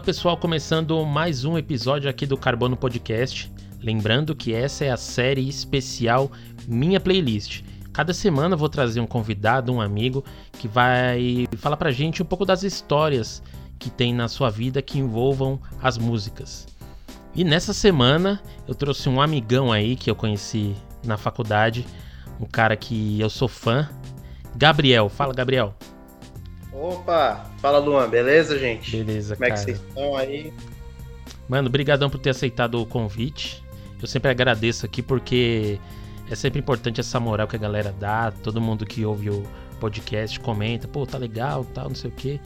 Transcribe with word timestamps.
Fala 0.00 0.06
pessoal, 0.06 0.36
começando 0.38 1.04
mais 1.04 1.44
um 1.44 1.58
episódio 1.58 2.08
aqui 2.08 2.24
do 2.24 2.34
Carbono 2.34 2.74
Podcast. 2.74 3.52
Lembrando 3.82 4.34
que 4.34 4.54
essa 4.54 4.82
é 4.82 4.90
a 4.90 4.96
série 4.96 5.46
especial 5.46 6.32
Minha 6.66 6.98
Playlist. 6.98 7.62
Cada 7.92 8.14
semana 8.14 8.56
vou 8.56 8.70
trazer 8.70 8.98
um 9.02 9.06
convidado, 9.06 9.70
um 9.70 9.78
amigo, 9.78 10.24
que 10.54 10.66
vai 10.66 11.46
falar 11.58 11.76
pra 11.76 11.90
gente 11.90 12.22
um 12.22 12.24
pouco 12.24 12.46
das 12.46 12.62
histórias 12.62 13.42
que 13.78 13.90
tem 13.90 14.14
na 14.14 14.26
sua 14.26 14.48
vida 14.48 14.80
que 14.80 14.98
envolvam 14.98 15.60
as 15.82 15.98
músicas. 15.98 16.66
E 17.34 17.44
nessa 17.44 17.74
semana 17.74 18.40
eu 18.66 18.74
trouxe 18.74 19.06
um 19.06 19.20
amigão 19.20 19.70
aí 19.70 19.96
que 19.96 20.10
eu 20.10 20.16
conheci 20.16 20.74
na 21.04 21.18
faculdade, 21.18 21.86
um 22.40 22.46
cara 22.46 22.74
que 22.74 23.20
eu 23.20 23.28
sou 23.28 23.48
fã, 23.48 23.86
Gabriel. 24.56 25.10
Fala, 25.10 25.34
Gabriel. 25.34 25.74
Opa, 26.80 27.44
fala 27.58 27.78
Luan, 27.78 28.08
beleza, 28.08 28.58
gente? 28.58 28.96
Beleza, 28.96 29.36
Como 29.36 29.46
cara. 29.46 29.52
é 29.52 29.64
que 29.64 29.64
vocês 29.70 29.86
estão 29.86 30.16
aí? 30.16 30.50
Mano, 31.46 31.68
brigadão 31.68 32.08
por 32.08 32.18
ter 32.18 32.30
aceitado 32.30 32.80
o 32.80 32.86
convite. 32.86 33.62
Eu 34.00 34.08
sempre 34.08 34.30
agradeço 34.30 34.86
aqui 34.86 35.02
porque 35.02 35.78
é 36.30 36.34
sempre 36.34 36.58
importante 36.58 36.98
essa 36.98 37.20
moral 37.20 37.46
que 37.46 37.54
a 37.54 37.58
galera 37.58 37.94
dá, 38.00 38.32
todo 38.42 38.62
mundo 38.62 38.86
que 38.86 39.04
ouve 39.04 39.28
o 39.28 39.42
podcast 39.78 40.40
comenta, 40.40 40.88
pô, 40.88 41.06
tá 41.06 41.18
legal, 41.18 41.66
tal, 41.66 41.88
não 41.88 41.94
sei 41.94 42.08
o 42.08 42.14
quê. 42.14 42.40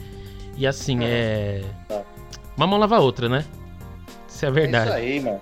E 0.57 0.67
assim, 0.67 1.05
é. 1.05 1.63
Tá. 1.89 2.03
Uma 2.57 2.67
mão 2.67 2.79
lava 2.79 2.97
a 2.97 3.01
outra, 3.01 3.29
né? 3.29 3.45
Isso 4.29 4.45
é 4.47 4.51
verdade. 4.51 4.91
É 4.91 4.95
isso 4.95 4.97
aí, 4.99 5.21
mano. 5.21 5.41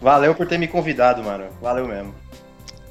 Valeu 0.00 0.32
por 0.32 0.46
ter 0.46 0.58
me 0.58 0.68
convidado, 0.68 1.24
mano. 1.24 1.46
Valeu 1.60 1.88
mesmo. 1.88 2.14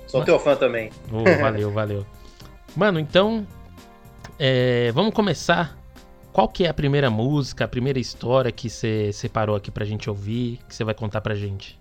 Sou 0.08 0.20
Mas- 0.20 0.26
teu 0.26 0.38
fã 0.40 0.58
também. 0.58 0.90
Ô, 1.10 1.24
valeu, 1.40 1.72
valeu. 1.72 2.06
Mano, 2.76 3.00
então. 3.00 3.46
É, 4.44 4.92
vamos 4.92 5.14
começar. 5.14 5.78
Qual 6.34 6.48
que 6.50 6.66
é 6.66 6.70
a 6.70 6.74
primeira 6.74 7.12
música, 7.12 7.66
a 7.66 7.68
primeira 7.68 8.00
história 8.00 8.52
que 8.52 8.72
você 8.72 9.14
separou 9.14 9.56
aqui 9.56 9.70
pra 9.70 9.86
gente 9.86 10.10
ouvir, 10.10 10.60
que 10.68 10.74
você 10.74 10.84
vai 10.84 10.96
contar 10.96 11.22
pra 11.22 11.36
gente? 11.36 11.80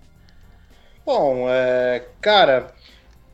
Bom, 1.03 1.47
é, 1.49 2.05
cara, 2.21 2.71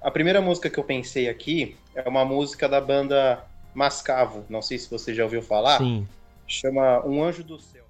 a 0.02 0.10
primeira 0.10 0.40
música 0.40 0.70
que 0.70 0.80
eu 0.80 0.84
pensei 0.86 1.28
aqui 1.28 1.76
é 1.94 2.08
uma 2.08 2.24
música 2.24 2.70
da 2.70 2.80
banda 2.80 3.44
Mascavo. 3.74 4.46
Não 4.48 4.62
sei 4.62 4.78
se 4.78 4.90
você 4.90 5.14
já 5.14 5.26
ouviu 5.26 5.42
falar. 5.42 5.80
Sim. 5.80 6.08
Chama 6.48 7.06
Um 7.06 7.22
Anjo 7.22 7.44
do 7.44 7.60
Céu. 7.60 7.84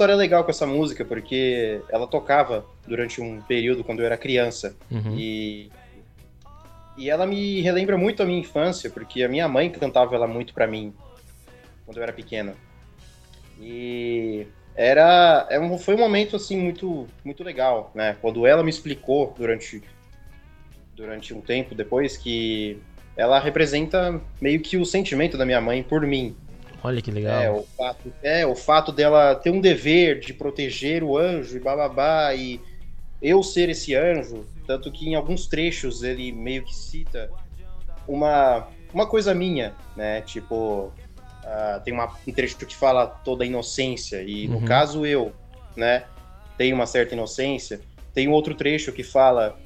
História 0.00 0.14
legal 0.16 0.42
com 0.44 0.50
essa 0.50 0.66
música, 0.66 1.04
porque 1.04 1.82
ela 1.90 2.06
tocava 2.06 2.64
durante 2.86 3.20
um 3.20 3.42
período 3.42 3.84
quando 3.84 4.00
eu 4.00 4.06
era 4.06 4.16
criança. 4.16 4.74
Uhum. 4.90 5.14
E. 5.14 5.70
E 6.96 7.08
ela 7.10 7.26
me 7.26 7.60
relembra 7.60 7.96
muito 7.98 8.22
a 8.22 8.26
minha 8.26 8.40
infância, 8.40 8.88
porque 8.90 9.22
a 9.22 9.28
minha 9.28 9.46
mãe 9.46 9.70
cantava 9.70 10.14
ela 10.14 10.26
muito 10.26 10.52
pra 10.54 10.66
mim 10.66 10.92
quando 11.84 11.98
eu 11.98 12.02
era 12.02 12.12
pequeno. 12.14 12.54
E 13.60 14.46
era, 14.74 15.46
é 15.50 15.60
um- 15.60 15.76
foi 15.78 15.94
um 15.94 15.98
momento 15.98 16.36
assim 16.36 16.56
muito 16.58 17.06
muito 17.22 17.44
legal, 17.44 17.90
né? 17.94 18.16
Quando 18.22 18.46
ela 18.46 18.62
me 18.62 18.70
explicou 18.70 19.34
durante 19.38 19.82
durante 20.96 21.32
um 21.34 21.40
tempo 21.42 21.74
depois 21.74 22.16
que 22.16 22.78
ela 23.16 23.38
representa 23.38 24.20
meio 24.40 24.60
que 24.60 24.76
o 24.78 24.84
sentimento 24.84 25.36
da 25.38 25.44
minha 25.46 25.60
mãe 25.60 25.82
por 25.82 26.02
mim, 26.06 26.34
Olha 26.82 27.02
que 27.02 27.10
legal. 27.10 27.42
é, 27.42 27.50
o 27.50 27.62
fato, 27.76 28.12
é, 28.22 28.46
o 28.46 28.54
fato 28.54 28.92
dela 28.92 29.34
ter 29.34 29.50
um 29.50 29.60
dever 29.60 30.20
de 30.20 30.32
proteger 30.32 31.04
o 31.04 31.16
anjo 31.16 31.56
e 31.56 31.60
bababá, 31.60 32.34
e 32.34 32.60
eu 33.20 33.42
ser 33.42 33.68
esse 33.68 33.94
anjo, 33.94 34.46
tanto 34.66 34.90
que 34.90 35.08
em 35.08 35.14
alguns 35.14 35.46
trechos 35.46 36.02
ele 36.02 36.32
meio 36.32 36.64
que 36.64 36.74
cita 36.74 37.30
uma, 38.08 38.68
uma 38.92 39.06
coisa 39.06 39.34
minha, 39.34 39.74
né? 39.94 40.22
Tipo, 40.22 40.92
ah, 41.44 41.80
tem 41.84 41.92
uma, 41.92 42.10
um 42.26 42.32
trecho 42.32 42.56
que 42.56 42.76
fala 42.76 43.06
toda 43.06 43.44
a 43.44 43.46
inocência, 43.46 44.22
e 44.22 44.48
Uhum. 44.48 44.60
no 44.60 44.66
caso 44.66 45.04
eu, 45.04 45.32
né, 45.76 46.04
tenho 46.56 46.74
uma 46.74 46.86
certa 46.86 47.14
inocência. 47.14 47.80
Tem 48.12 48.28
um 48.28 48.32
outro 48.32 48.54
trecho 48.54 48.92
que 48.92 49.02
fala. 49.02 49.58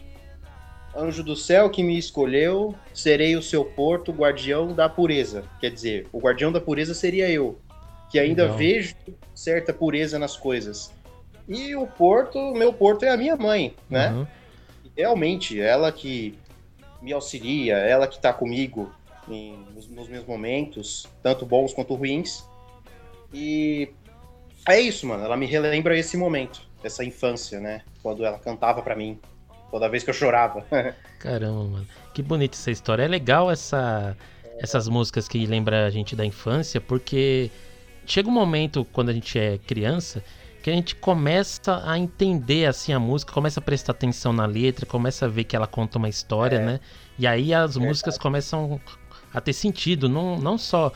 Anjo 0.97 1.25
do 1.25 1.35
céu 1.35 1.69
que 1.71 1.83
me 1.83 1.99
escolheu, 1.99 2.75
serei 2.93 3.35
o 3.37 3.43
seu 3.43 3.65
porto, 3.65 4.13
guardião 4.13 4.73
da 4.73 4.89
pureza. 4.89 5.45
Quer 5.61 5.71
dizer, 5.71 6.07
o 6.13 6.19
guardião 6.21 6.53
da 6.53 6.61
pureza 6.61 6.95
seria 6.95 7.29
eu, 7.29 7.59
que 8.11 8.19
ainda 8.19 8.43
Legal. 8.45 8.57
vejo 8.59 8.95
certa 9.35 9.73
pureza 9.73 10.19
nas 10.19 10.37
coisas. 10.37 10.93
E 11.49 11.75
o 11.75 11.87
porto, 11.87 12.53
meu 12.55 12.73
porto 12.73 13.05
é 13.05 13.11
a 13.11 13.17
minha 13.17 13.37
mãe, 13.37 13.75
né? 13.91 14.11
Uhum. 14.11 14.27
Realmente, 14.97 15.61
ela 15.61 15.91
que 15.91 16.39
me 17.03 17.13
auxilia, 17.13 17.77
ela 17.77 18.07
que 18.07 18.21
tá 18.21 18.33
comigo 18.33 18.91
em- 19.29 19.59
nos, 19.75 19.89
nos 19.89 20.09
meus 20.09 20.25
momentos, 20.25 21.07
tanto 21.23 21.45
bons 21.45 21.75
quanto 21.75 21.95
ruins. 21.95 22.45
E 23.33 23.91
é 24.69 24.81
isso, 24.81 25.07
mano. 25.07 25.25
Ela 25.25 25.37
me 25.37 25.45
relembra 25.47 25.99
esse 25.99 26.17
momento, 26.17 26.63
essa 26.85 27.05
infância, 27.05 27.59
né? 27.59 27.83
Quando 28.03 28.25
ela 28.25 28.39
cantava 28.39 28.81
pra 28.81 28.95
mim, 28.95 29.19
toda 29.75 29.89
vez 29.89 30.05
que 30.05 30.11
eu 30.11 30.15
chorava. 30.15 30.65
Caramba, 31.19 31.65
mano. 31.65 31.87
Que 32.15 32.23
bonita 32.23 32.57
essa 32.57 32.71
história. 32.71 33.03
É 33.03 33.09
legal 33.09 33.51
essa, 33.51 34.17
essas 34.61 34.87
músicas 34.89 35.27
que 35.27 35.45
lembram 35.47 35.79
a 35.79 35.91
gente 35.91 36.15
da 36.15 36.25
infância, 36.25 36.81
porque 36.81 37.51
chega 38.07 38.29
um 38.29 38.33
momento 38.33 38.85
quando 38.93 39.09
a 39.09 39.13
gente 39.13 39.37
é 39.37 39.59
criança 39.59 40.23
que 40.63 40.71
a 40.71 40.73
gente 40.73 40.95
começa 40.95 41.83
a 41.85 41.99
entender 41.99 42.67
assim 42.67 42.93
a 42.93 42.99
música, 43.01 43.33
começa 43.33 43.59
a 43.61 43.63
prestar 43.63 43.93
atenção 43.93 44.33
na 44.33 44.47
letra, 44.47 44.87
começa 44.87 45.27
a 45.27 45.29
ver 45.29 45.43
que 45.45 45.55
ela 45.57 45.67
conta 45.67 45.99
uma 45.99 46.09
história, 46.09 46.57
É. 46.57 46.65
né? 46.65 46.81
E 47.19 47.27
aí 47.27 47.53
as 47.53 47.73
Verdade. 47.75 47.87
músicas 47.89 48.17
começam 48.17 48.81
a 49.35 49.41
ter 49.43 49.53
sentido, 49.53 50.09
não, 50.09 50.39
não 50.39 50.57
só 50.57 50.91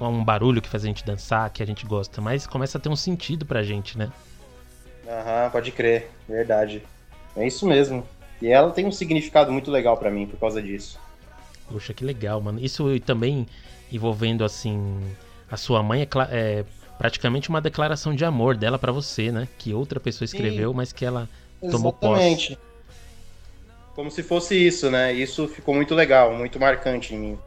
um 0.00 0.22
barulho 0.22 0.60
que 0.60 0.68
faz 0.68 0.82
a 0.84 0.88
gente 0.88 1.02
dançar, 1.04 1.48
que 1.50 1.62
a 1.62 1.66
gente 1.66 1.86
gosta, 1.86 2.20
mas 2.20 2.44
começa 2.46 2.76
a 2.76 2.80
ter 2.80 2.88
um 2.90 2.96
sentido 2.96 3.46
pra 3.46 3.62
gente, 3.62 3.96
né? 3.96 4.10
Aham, 5.08 5.48
pode 5.50 5.70
crer, 5.70 6.10
verdade. 6.28 6.82
É 7.36 7.46
isso 7.46 7.66
mesmo. 7.66 8.06
E 8.40 8.48
ela 8.48 8.70
tem 8.70 8.86
um 8.86 8.92
significado 8.92 9.50
muito 9.50 9.70
legal 9.70 9.96
pra 9.96 10.10
mim 10.10 10.26
por 10.26 10.38
causa 10.38 10.62
disso. 10.62 10.98
Poxa, 11.70 11.94
que 11.94 12.04
legal, 12.04 12.40
mano. 12.40 12.60
Isso 12.60 12.84
também 13.00 13.46
envolvendo, 13.90 14.44
assim, 14.44 15.00
a 15.50 15.56
sua 15.56 15.82
mãe 15.82 16.02
é, 16.02 16.08
é 16.30 16.64
praticamente 16.98 17.48
uma 17.48 17.60
declaração 17.60 18.14
de 18.14 18.24
amor 18.24 18.56
dela 18.56 18.78
pra 18.78 18.92
você, 18.92 19.32
né? 19.32 19.48
Que 19.58 19.74
outra 19.74 19.98
pessoa 19.98 20.24
escreveu, 20.24 20.72
mas 20.72 20.92
que 20.92 21.04
ela 21.04 21.28
tomou 21.70 21.92
posse. 21.92 22.22
Exatamente. 22.22 22.58
Como 23.94 24.10
se 24.10 24.22
fosse 24.22 24.54
isso, 24.54 24.90
né? 24.90 25.12
Isso 25.12 25.48
ficou 25.48 25.74
muito 25.74 25.94
legal, 25.94 26.34
muito 26.34 26.60
marcante 26.60 27.14
em 27.14 27.18
mim. 27.18 27.38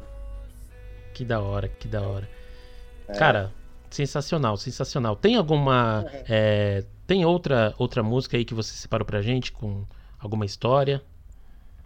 Que 1.14 1.24
da 1.24 1.40
hora, 1.40 1.68
que 1.68 1.88
da 1.88 2.02
hora. 2.02 2.28
É. 3.08 3.14
Cara, 3.14 3.52
sensacional, 3.90 4.58
sensacional. 4.58 5.16
Tem 5.16 5.36
alguma. 5.36 6.06
é, 6.28 6.84
tem 7.06 7.26
outra, 7.26 7.74
outra 7.78 8.02
música 8.02 8.38
aí 8.38 8.46
que 8.46 8.54
você 8.54 8.74
separou 8.74 9.06
pra 9.06 9.22
gente 9.22 9.52
com 9.52 9.84
alguma 10.20 10.46
história? 10.46 11.02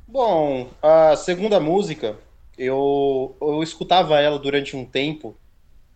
Bom, 0.07 0.69
a 0.81 1.15
segunda 1.15 1.59
música, 1.59 2.17
eu, 2.57 3.35
eu 3.41 3.63
escutava 3.63 4.19
ela 4.19 4.37
durante 4.37 4.75
um 4.75 4.85
tempo 4.85 5.35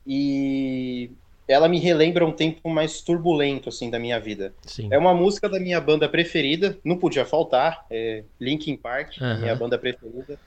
e 0.06 1.12
ela 1.48 1.68
me 1.68 1.80
relembra 1.80 2.26
um 2.26 2.32
tempo 2.32 2.70
mais 2.70 3.02
turbulento, 3.02 3.70
assim, 3.70 3.90
da 3.90 4.00
minha 4.00 4.20
vida. 4.20 4.54
Sim. 4.64 4.88
É 4.92 4.98
uma 4.98 5.14
música 5.14 5.50
da 5.50 5.60
minha 5.60 5.80
banda 5.80 6.08
preferida, 6.08 6.78
não 6.84 6.98
podia 6.98 7.26
faltar, 7.26 7.86
é 7.90 8.24
Linkin 8.40 8.76
Park, 8.76 9.18
Aham. 9.22 9.40
minha 9.40 9.56
banda 9.56 9.78
preferida. 9.78 10.40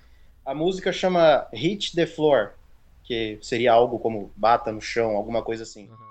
A 0.45 0.55
música 0.55 0.93
chama 0.93 1.47
Hit 1.53 1.95
the 1.95 2.07
Floor, 2.07 2.53
que 3.05 3.39
seria 3.43 3.73
algo 3.73 3.99
como 3.99 4.33
bata 4.37 4.73
no 4.73 4.81
chão, 4.81 5.17
alguma 5.17 5.43
coisa 5.43 5.63
assim. 5.63 5.89
Uhum. 5.89 6.10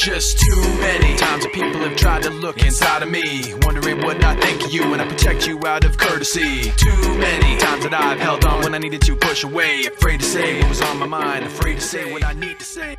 Just 0.00 0.38
too 0.38 0.62
many 0.78 1.14
times 1.16 1.44
that 1.44 1.52
people 1.52 1.78
have 1.80 1.94
tried 1.94 2.22
to 2.22 2.30
look 2.30 2.64
inside 2.64 3.02
of 3.02 3.10
me, 3.10 3.52
wondering 3.60 4.00
what 4.00 4.24
I 4.24 4.34
think 4.36 4.64
of 4.64 4.72
you 4.72 4.90
when 4.90 4.98
I 4.98 5.06
protect 5.06 5.46
you 5.46 5.60
out 5.66 5.84
of 5.84 5.98
courtesy. 5.98 6.72
Too 6.76 7.18
many 7.18 7.58
times 7.58 7.84
that 7.84 7.92
I've 7.92 8.18
held 8.18 8.46
on 8.46 8.62
when 8.62 8.74
I 8.74 8.78
needed 8.78 9.02
to 9.02 9.14
push 9.14 9.44
away, 9.44 9.84
afraid 9.84 10.20
to 10.20 10.26
say 10.26 10.58
what 10.58 10.70
was 10.70 10.80
on 10.80 10.98
my 10.98 11.06
mind, 11.06 11.44
afraid 11.44 11.74
to 11.74 11.82
say 11.82 12.10
what 12.10 12.24
I 12.24 12.32
need 12.32 12.58
to 12.58 12.64
say. 12.64 12.96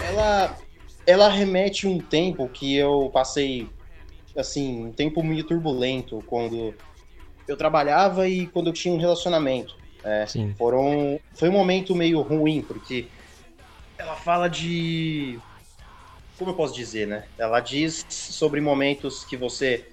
Ela, 0.00 0.56
ela 1.08 1.28
remete 1.28 1.88
um 1.88 1.98
tempo 1.98 2.48
que 2.48 2.76
eu 2.76 3.10
passei, 3.12 3.68
assim, 4.36 4.86
um 4.86 4.92
tempo 4.92 5.24
meio 5.24 5.42
turbulento 5.42 6.22
quando 6.24 6.72
eu 7.48 7.56
trabalhava 7.56 8.28
e 8.28 8.46
quando 8.46 8.68
eu 8.68 8.72
tinha 8.72 8.94
um 8.94 8.98
relacionamento. 8.98 9.74
É, 10.04 10.24
Sim. 10.24 10.54
foram, 10.56 11.18
foi 11.34 11.48
um 11.48 11.52
momento 11.52 11.96
meio 11.96 12.20
ruim, 12.20 12.62
porque 12.62 13.08
ela 13.98 14.14
fala 14.14 14.48
de. 14.48 15.40
Como 16.38 16.52
eu 16.52 16.54
posso 16.54 16.74
dizer, 16.74 17.06
né? 17.06 17.24
Ela 17.36 17.60
diz 17.60 18.06
sobre 18.08 18.60
momentos 18.60 19.24
que 19.24 19.36
você 19.36 19.84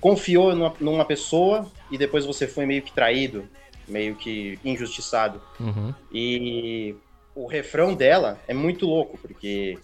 confiou 0.00 0.54
numa, 0.54 0.74
numa 0.80 1.04
pessoa 1.04 1.70
e 1.90 1.96
depois 1.96 2.26
você 2.26 2.46
foi 2.46 2.66
meio 2.66 2.82
que 2.82 2.92
traído, 2.92 3.48
meio 3.86 4.16
que 4.16 4.58
injustiçado. 4.64 5.40
Uhum. 5.58 5.94
E 6.12 6.96
o 7.34 7.46
refrão 7.46 7.94
dela 7.94 8.40
é 8.46 8.52
muito 8.52 8.86
louco, 8.86 9.16
porque 9.18 9.78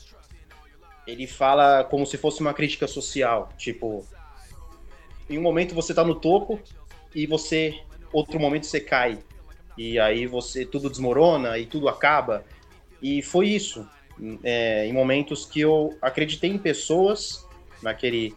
ele 1.07 1.27
fala 1.27 1.85
como 1.85 2.05
se 2.05 2.19
fosse 2.19 2.41
uma 2.41 2.53
crítica 2.53 2.87
social. 2.87 3.51
Tipo, 3.57 4.05
em 5.29 5.39
um 5.39 5.43
momento 5.43 5.75
você 5.75 5.95
tá 5.95 6.05
no 6.05 6.15
topo 6.15 6.61
e 7.15 7.27
você, 7.27 7.81
outro 8.13 8.39
momento 8.39 8.67
você 8.67 8.81
cai. 8.81 9.19
E 9.77 9.99
aí 9.99 10.27
você, 10.27 10.65
tudo 10.67 10.91
desmorona 10.91 11.57
e 11.57 11.67
tudo 11.67 11.89
acaba. 11.89 12.45
E 13.01 13.23
foi 13.23 13.49
isso. 13.49 13.89
É, 14.43 14.87
em 14.87 14.93
momentos 14.93 15.47
que 15.47 15.61
eu 15.61 15.97
acreditei 16.03 16.51
em 16.51 16.59
pessoas 16.59 17.49
naquele, 17.83 18.37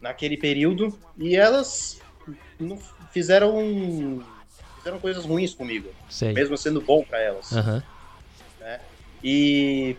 naquele 0.00 0.36
período 0.36 0.98
e 1.16 1.36
elas 1.36 2.02
fizeram, 3.10 3.54
fizeram 4.76 4.98
coisas 4.98 5.24
ruins 5.24 5.54
comigo, 5.54 5.90
Sei. 6.08 6.32
mesmo 6.32 6.56
sendo 6.56 6.80
bom 6.80 7.04
para 7.04 7.20
elas. 7.20 7.52
Aham. 7.52 7.82
E 9.22 9.96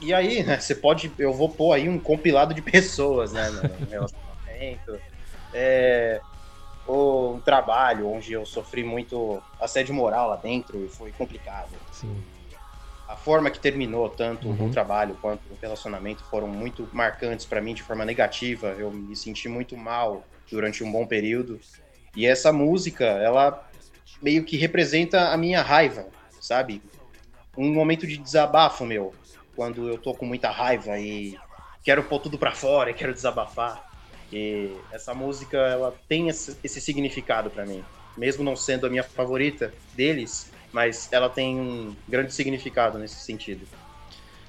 e 0.00 0.12
aí, 0.12 0.42
né, 0.44 0.58
você 0.58 0.74
pode, 0.74 1.12
eu 1.18 1.32
vou 1.32 1.50
pôr 1.50 1.72
aí 1.72 1.88
um 1.88 1.98
compilado 1.98 2.54
de 2.54 2.62
pessoas, 2.62 3.32
né, 3.32 3.50
no 3.50 3.62
no 3.62 3.90
relacionamento. 3.90 5.00
É, 5.52 6.20
ou 6.86 7.36
um 7.36 7.40
trabalho 7.40 8.08
onde 8.10 8.32
eu 8.32 8.44
sofri 8.44 8.84
muito 8.84 9.42
assédio 9.58 9.94
moral 9.94 10.28
lá 10.28 10.36
dentro 10.36 10.84
e 10.84 10.88
foi 10.88 11.12
complicado. 11.12 11.76
Sim. 11.90 12.22
A 13.06 13.16
forma 13.16 13.50
que 13.50 13.60
terminou 13.60 14.08
tanto 14.08 14.48
Uhum. 14.48 14.66
o 14.66 14.70
trabalho 14.70 15.16
quanto 15.20 15.42
o 15.50 15.58
relacionamento 15.60 16.24
foram 16.24 16.48
muito 16.48 16.88
marcantes 16.92 17.44
pra 17.44 17.60
mim 17.60 17.74
de 17.74 17.82
forma 17.82 18.04
negativa. 18.04 18.68
Eu 18.78 18.90
me 18.90 19.14
senti 19.14 19.48
muito 19.48 19.76
mal 19.76 20.24
durante 20.50 20.82
um 20.82 20.90
bom 20.90 21.06
período. 21.06 21.60
E 22.16 22.26
essa 22.26 22.52
música, 22.52 23.04
ela 23.04 23.68
meio 24.22 24.44
que 24.44 24.56
representa 24.56 25.30
a 25.30 25.36
minha 25.36 25.60
raiva, 25.60 26.06
sabe? 26.40 26.80
Um 27.56 27.72
momento 27.72 28.06
de 28.06 28.16
desabafo 28.16 28.84
meu, 28.86 29.14
quando 29.54 29.88
eu 29.88 29.98
tô 29.98 30.14
com 30.14 30.24
muita 30.24 30.50
raiva 30.50 30.98
e 30.98 31.36
quero 31.82 32.04
pôr 32.04 32.20
tudo 32.20 32.38
pra 32.38 32.52
fora 32.52 32.90
e 32.90 32.94
quero 32.94 33.12
desabafar. 33.12 33.84
E 34.32 34.76
essa 34.90 35.12
música, 35.14 35.58
ela 35.58 35.94
tem 36.08 36.28
esse, 36.28 36.56
esse 36.64 36.80
significado 36.80 37.50
pra 37.50 37.66
mim. 37.66 37.84
Mesmo 38.16 38.42
não 38.42 38.56
sendo 38.56 38.86
a 38.86 38.90
minha 38.90 39.02
favorita 39.02 39.72
deles, 39.94 40.50
mas 40.74 41.10
ela 41.12 41.30
tem 41.30 41.60
um 41.60 41.96
grande 42.08 42.34
significado 42.34 42.98
nesse 42.98 43.20
sentido. 43.24 43.64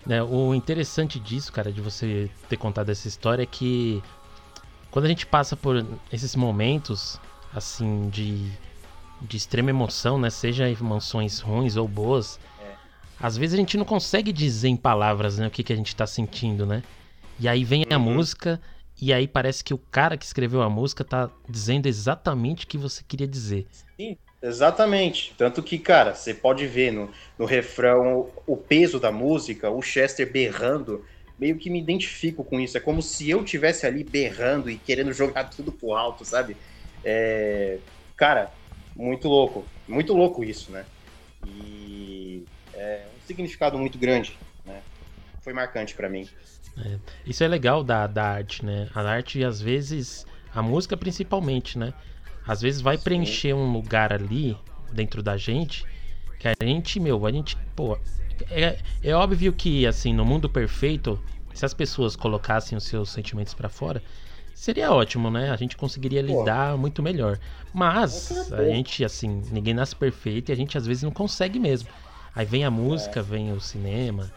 Né, 0.06 0.22
o 0.22 0.54
interessante 0.54 1.20
disso, 1.20 1.52
cara, 1.52 1.72
de 1.72 1.82
você 1.82 2.30
ter 2.48 2.58
contado 2.58 2.90
essa 2.92 3.08
história 3.08 3.42
é 3.44 3.46
que 3.46 4.04
quando 4.92 5.06
a 5.06 5.10
gente 5.10 5.26
passa 5.26 5.56
por 5.58 5.86
esses 6.12 6.36
momentos, 6.36 7.20
assim, 7.54 8.10
de, 8.10 8.52
de 9.22 9.38
extrema 9.38 9.70
emoção, 9.72 10.20
né? 10.20 10.30
Seja 10.30 10.70
emoções 10.70 11.40
ruins 11.40 11.76
ou 11.76 11.88
boas, 11.88 12.40
às 13.20 13.38
vezes 13.38 13.54
a 13.56 13.58
gente 13.58 13.78
não 13.78 13.86
consegue 13.86 14.34
dizer 14.34 14.70
em 14.70 14.78
palavras, 14.78 15.38
né, 15.40 15.48
o 15.48 15.52
que, 15.52 15.64
que 15.64 15.74
a 15.74 15.76
gente 15.76 15.96
tá 15.96 16.08
sentindo, 16.08 16.66
né? 16.66 16.84
E 17.40 17.48
aí 17.48 17.64
vem 17.64 17.84
a 17.92 17.98
Uhum. 17.98 18.16
música, 18.16 18.62
e 19.02 19.14
aí 19.14 19.28
parece 19.28 19.64
que 19.64 19.74
o 19.74 19.78
cara 19.78 20.18
que 20.18 20.26
escreveu 20.26 20.62
a 20.62 20.70
música 20.70 21.04
tá 21.04 21.30
dizendo 21.50 21.88
exatamente 21.88 22.66
o 22.66 22.68
que 22.68 22.78
você 22.78 23.04
queria 23.04 23.28
dizer. 23.28 23.68
Exatamente. 24.42 25.36
Tanto 25.38 25.64
que, 25.64 25.80
cara, 25.80 26.14
você 26.14 26.34
pode 26.34 26.68
ver 26.68 26.92
no, 26.92 27.12
no 27.38 27.46
refrão 27.46 28.34
o 28.46 28.58
peso 28.58 29.00
da 29.00 29.12
música, 29.12 29.70
o 29.72 29.82
Chester 29.82 30.32
berrando. 30.32 31.04
Meio 31.38 31.58
que 31.58 31.70
me 31.70 31.82
identifico 31.82 32.46
com 32.46 32.60
isso. 32.60 32.78
É 32.78 32.82
como 32.82 33.02
se 33.02 33.30
eu 33.30 33.44
tivesse 33.44 33.86
ali 33.86 34.04
berrando 34.04 34.70
e 34.70 34.78
querendo 34.80 35.12
jogar 35.14 35.46
tudo 35.46 35.72
pro 35.74 35.94
alto, 35.94 36.24
sabe? 36.26 36.58
É, 37.04 37.82
Cara, 38.16 38.56
muito 38.96 39.28
louco. 39.28 39.74
Muito 39.88 40.14
louco 40.14 40.44
isso, 40.44 40.72
né? 40.72 40.88
E 41.44 42.48
é 42.74 43.10
um 43.16 43.20
significado 43.20 43.78
muito 43.78 44.00
grande, 44.00 44.40
né? 44.64 44.84
Foi 45.42 45.54
marcante 45.54 45.96
pra 45.96 46.10
mim. 46.10 46.30
Isso 47.26 47.44
é 47.44 47.48
legal 47.48 47.84
da, 47.84 48.08
da 48.08 48.24
arte, 48.24 48.66
né? 48.66 48.90
A 48.94 49.02
arte, 49.02 49.44
às 49.44 49.60
vezes, 49.62 50.26
a 50.54 50.62
música 50.62 50.96
principalmente, 50.98 51.78
né? 51.78 51.94
Às 52.48 52.62
vezes 52.62 52.82
vai 52.82 52.98
Sim. 52.98 53.04
preencher 53.04 53.54
um 53.54 53.72
lugar 53.72 54.14
ali 54.14 54.58
dentro 54.92 55.22
da 55.24 55.36
gente 55.38 55.86
que 56.40 56.48
a 56.48 56.54
gente, 56.62 57.00
meu, 57.00 57.26
a 57.26 57.32
gente, 57.32 57.58
pô, 57.76 57.98
é, 58.50 58.78
é 59.04 59.14
óbvio 59.14 59.54
que, 59.54 59.86
assim, 59.88 60.14
no 60.14 60.26
mundo 60.26 60.50
perfeito, 60.50 61.20
se 61.54 61.66
as 61.66 61.74
pessoas 61.74 62.16
colocassem 62.16 62.78
os 62.78 62.84
seus 62.84 63.10
sentimentos 63.10 63.54
pra 63.54 63.70
fora, 63.70 64.04
seria 64.54 64.92
ótimo, 64.92 65.30
né? 65.32 65.50
A 65.52 65.56
gente 65.56 65.76
conseguiria 65.78 66.22
Pô. 66.22 66.40
lidar 66.40 66.78
muito 66.78 67.02
melhor. 67.02 67.40
Mas 67.74 68.52
a 68.52 68.64
gente, 68.66 69.04
assim, 69.04 69.42
ninguém 69.52 69.74
nasce 69.74 69.96
perfeito 69.96 70.50
e 70.50 70.54
a 70.54 70.56
gente 70.56 70.78
às 70.78 70.86
vezes 70.86 71.04
não 71.04 71.12
consegue 71.12 71.60
mesmo. 71.60 71.90
Aí 72.36 72.46
vem 72.46 72.66
a 72.66 72.72
música, 72.72 73.22
vem 73.22 73.52
o 73.54 73.60
cinema, 73.60 74.32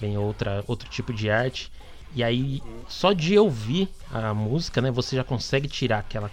vem 0.00 0.16
outra, 0.16 0.64
outro 0.66 0.88
tipo 0.88 1.12
de 1.12 1.28
arte. 1.28 1.70
E 2.14 2.22
aí, 2.22 2.62
só 2.88 3.12
de 3.12 3.38
ouvir 3.38 3.88
a 4.10 4.34
música, 4.34 4.80
né, 4.80 4.90
você 4.90 5.14
já 5.16 5.22
consegue 5.22 5.68
tirar 5.68 5.98
aquela, 5.98 6.30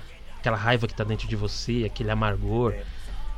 aquela 0.48 0.58
raiva 0.58 0.88
que 0.88 0.94
tá 0.94 1.04
dentro 1.04 1.28
de 1.28 1.36
você, 1.36 1.84
aquele 1.86 2.10
amargor 2.10 2.74
É. 2.74 2.84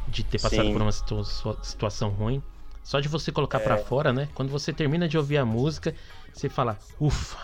de 0.08 0.24
ter 0.24 0.40
passado 0.40 0.64
Sim. 0.66 0.74
por 0.74 0.82
uma 0.82 0.92
situ- 0.92 1.24
situação 1.64 2.10
ruim. 2.10 2.42
Só 2.84 3.00
de 3.00 3.08
você 3.08 3.32
colocar 3.32 3.60
pra 3.60 3.78
fora, 3.78 4.14
né? 4.14 4.30
Quando 4.34 4.50
você 4.50 4.72
termina 4.72 5.08
de 5.08 5.18
ouvir 5.18 5.38
a 5.38 5.46
música, 5.46 5.94
você 6.34 6.48
fala, 6.50 6.78
ufa, 7.00 7.38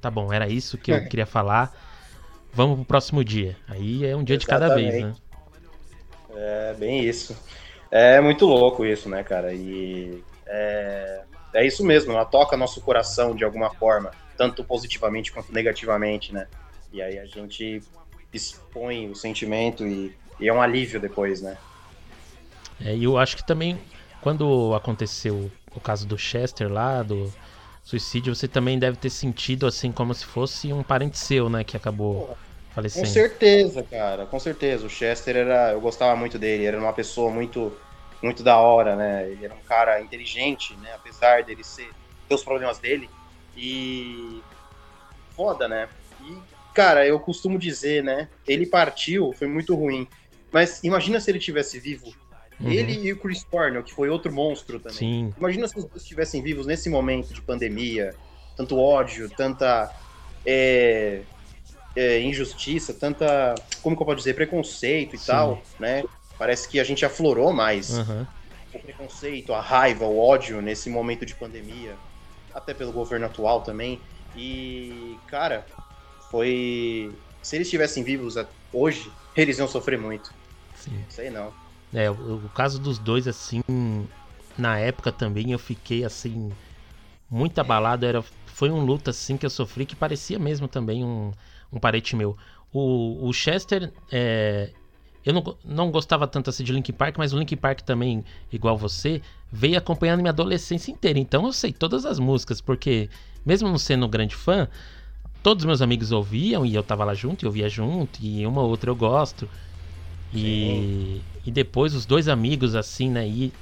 tá 0.00 0.10
bom, 0.10 0.32
era 0.32 0.48
isso 0.48 0.76
que 0.78 0.90
eu 0.92 1.04
queria 1.08 1.26
falar. 1.26 1.74
Vamos 2.54 2.76
pro 2.76 2.84
próximo 2.84 3.22
dia. 3.24 3.56
Aí 3.68 4.04
é 4.04 4.16
um 4.16 4.24
dia 4.24 4.36
de 4.36 4.46
cada 4.46 4.74
vez, 4.74 4.94
né? 4.94 4.98
Exatamente. 4.98 5.22
É 6.34 6.74
bem 6.78 7.04
isso. 7.04 7.36
É 7.90 8.20
muito 8.20 8.46
louco 8.46 8.84
isso, 8.86 9.08
né, 9.08 9.22
cara? 9.22 9.52
E 9.52 10.22
é, 10.46 11.22
é 11.54 11.66
isso 11.66 11.84
mesmo, 11.84 12.12
ela 12.12 12.24
toca 12.24 12.56
nosso 12.56 12.80
coração 12.80 13.34
de 13.34 13.44
alguma 13.44 13.70
forma, 13.70 14.10
tanto 14.36 14.64
positivamente 14.64 15.30
quanto 15.32 15.52
negativamente, 15.52 16.32
né? 16.32 16.46
E 16.92 17.00
aí 17.00 17.18
a 17.18 17.24
gente 17.26 17.82
expõe 18.32 19.10
o 19.10 19.14
sentimento 19.14 19.86
e, 19.86 20.14
e 20.40 20.48
é 20.48 20.52
um 20.52 20.60
alívio 20.60 21.00
depois, 21.00 21.42
né? 21.42 21.56
É, 22.84 22.96
e 22.96 23.04
eu 23.04 23.16
acho 23.18 23.36
que 23.36 23.44
também, 23.44 23.78
quando 24.20 24.74
aconteceu 24.74 25.50
o 25.74 25.80
caso 25.80 26.06
do 26.06 26.18
Chester 26.18 26.70
lá, 26.70 27.02
do 27.02 27.32
suicídio, 27.84 28.34
você 28.34 28.48
também 28.48 28.78
deve 28.78 28.96
ter 28.96 29.10
sentido 29.10 29.66
assim 29.66 29.92
como 29.92 30.14
se 30.14 30.24
fosse 30.24 30.72
um 30.72 30.82
parente 30.82 31.18
seu, 31.18 31.48
né? 31.48 31.64
Que 31.64 31.76
acabou 31.76 32.26
Com 32.26 32.36
falecendo. 32.74 33.06
certeza, 33.06 33.82
cara, 33.82 34.26
com 34.26 34.38
certeza. 34.38 34.86
O 34.86 34.90
Chester 34.90 35.36
era. 35.36 35.72
Eu 35.72 35.80
gostava 35.80 36.16
muito 36.16 36.38
dele, 36.38 36.64
era 36.64 36.78
uma 36.78 36.92
pessoa 36.92 37.30
muito, 37.30 37.72
muito 38.22 38.42
da 38.42 38.58
hora, 38.58 38.96
né? 38.96 39.30
Ele 39.30 39.44
era 39.44 39.54
um 39.54 39.60
cara 39.60 40.00
inteligente, 40.00 40.74
né? 40.76 40.92
Apesar 40.94 41.44
dele 41.44 41.64
ser, 41.64 41.90
ter 42.28 42.34
os 42.34 42.44
problemas 42.44 42.78
dele. 42.78 43.08
E. 43.56 44.42
Foda, 45.36 45.66
né? 45.68 45.88
E, 46.20 46.38
cara, 46.74 47.06
eu 47.06 47.18
costumo 47.20 47.58
dizer, 47.58 48.02
né? 48.02 48.28
Ele 48.46 48.66
partiu, 48.66 49.32
foi 49.32 49.46
muito 49.46 49.74
ruim. 49.74 50.06
Mas 50.50 50.82
imagina 50.84 51.18
se 51.20 51.30
ele 51.30 51.38
tivesse 51.38 51.78
vivo. 51.78 52.12
Uhum. 52.60 52.70
Ele 52.70 53.06
e 53.06 53.12
o 53.12 53.18
Chris 53.18 53.44
Cornell, 53.44 53.82
que 53.82 53.92
foi 53.92 54.08
outro 54.08 54.32
monstro 54.32 54.78
também. 54.78 54.98
Sim, 54.98 55.34
Imagina 55.36 55.66
se 55.66 55.76
os 55.78 55.84
dois 55.84 56.02
estivessem 56.02 56.42
vivos 56.42 56.66
nesse 56.66 56.88
momento 56.88 57.32
de 57.32 57.40
pandemia, 57.40 58.14
tanto 58.56 58.78
ódio, 58.78 59.28
tanta 59.30 59.90
é, 60.46 61.22
é, 61.96 62.20
injustiça, 62.20 62.94
tanta, 62.94 63.54
como 63.82 63.96
que 63.96 64.02
eu 64.02 64.06
posso 64.06 64.18
dizer, 64.18 64.34
preconceito 64.34 65.16
e 65.16 65.18
Sim. 65.18 65.26
tal, 65.26 65.62
né? 65.78 66.04
Parece 66.38 66.68
que 66.68 66.78
a 66.78 66.84
gente 66.84 67.04
aflorou 67.04 67.52
mais 67.52 67.98
aham. 67.98 68.26
o 68.74 68.78
preconceito, 68.78 69.52
a 69.52 69.60
raiva, 69.60 70.04
o 70.04 70.18
ódio 70.18 70.60
nesse 70.60 70.90
momento 70.90 71.24
de 71.24 71.34
pandemia, 71.34 71.96
até 72.54 72.74
pelo 72.74 72.92
governo 72.92 73.26
atual 73.26 73.62
também. 73.62 74.00
E, 74.36 75.18
cara, 75.26 75.66
foi. 76.32 77.12
Se 77.42 77.56
eles 77.56 77.66
estivessem 77.66 78.02
vivos 78.02 78.34
hoje, 78.72 79.12
eles 79.36 79.58
iam 79.58 79.68
sofrer 79.68 79.98
muito. 79.98 80.32
sim. 80.74 81.04
Sei 81.10 81.30
não. 81.30 81.52
É, 81.92 82.10
o, 82.10 82.36
o 82.46 82.48
caso 82.54 82.80
dos 82.80 82.98
dois, 82.98 83.28
assim, 83.28 83.60
na 84.56 84.78
época 84.78 85.12
também 85.12 85.52
eu 85.52 85.58
fiquei 85.58 86.04
assim, 86.04 86.50
muito 87.30 87.58
abalado. 87.58 88.06
Era, 88.06 88.24
foi 88.46 88.70
um 88.70 88.82
luto 88.82 89.10
assim 89.10 89.36
que 89.36 89.44
eu 89.44 89.50
sofri 89.50 89.84
que 89.84 89.94
parecia 89.94 90.38
mesmo 90.38 90.66
também 90.66 91.04
um, 91.04 91.30
um 91.70 91.78
parente 91.78 92.16
meu. 92.16 92.34
O, 92.72 93.28
o 93.28 93.32
Chester, 93.34 93.92
é, 94.10 94.70
eu 95.26 95.34
não, 95.34 95.56
não 95.62 95.90
gostava 95.90 96.26
tanto 96.26 96.48
assim 96.48 96.64
de 96.64 96.72
Linkin 96.72 96.94
Park, 96.94 97.18
mas 97.18 97.34
o 97.34 97.38
Linkin 97.38 97.56
Park 97.56 97.82
também, 97.82 98.24
igual 98.50 98.78
você, 98.78 99.20
veio 99.50 99.76
acompanhando 99.76 100.20
minha 100.20 100.30
adolescência 100.30 100.90
inteira. 100.90 101.18
Então 101.18 101.44
eu 101.44 101.52
sei 101.52 101.74
todas 101.74 102.06
as 102.06 102.18
músicas, 102.18 102.62
porque 102.62 103.10
mesmo 103.44 103.68
não 103.68 103.76
sendo 103.76 104.06
um 104.06 104.10
grande 104.10 104.34
fã, 104.34 104.66
todos 105.42 105.64
meus 105.64 105.82
amigos 105.82 106.12
ouviam 106.12 106.64
e 106.64 106.74
eu 106.74 106.82
tava 106.82 107.04
lá 107.04 107.14
junto, 107.14 107.44
e 107.44 107.46
eu 107.46 107.52
via 107.52 107.68
junto, 107.68 108.20
e 108.22 108.46
uma 108.46 108.62
ou 108.62 108.68
outra 108.70 108.90
eu 108.90 108.96
gosto. 108.96 109.48
E, 110.32 111.24
e 111.44 111.50
depois 111.50 111.94
os 111.94 112.06
dois 112.06 112.28
amigos, 112.28 112.74
assim, 112.74 113.10
né, 113.10 113.26
ir, 113.28 113.52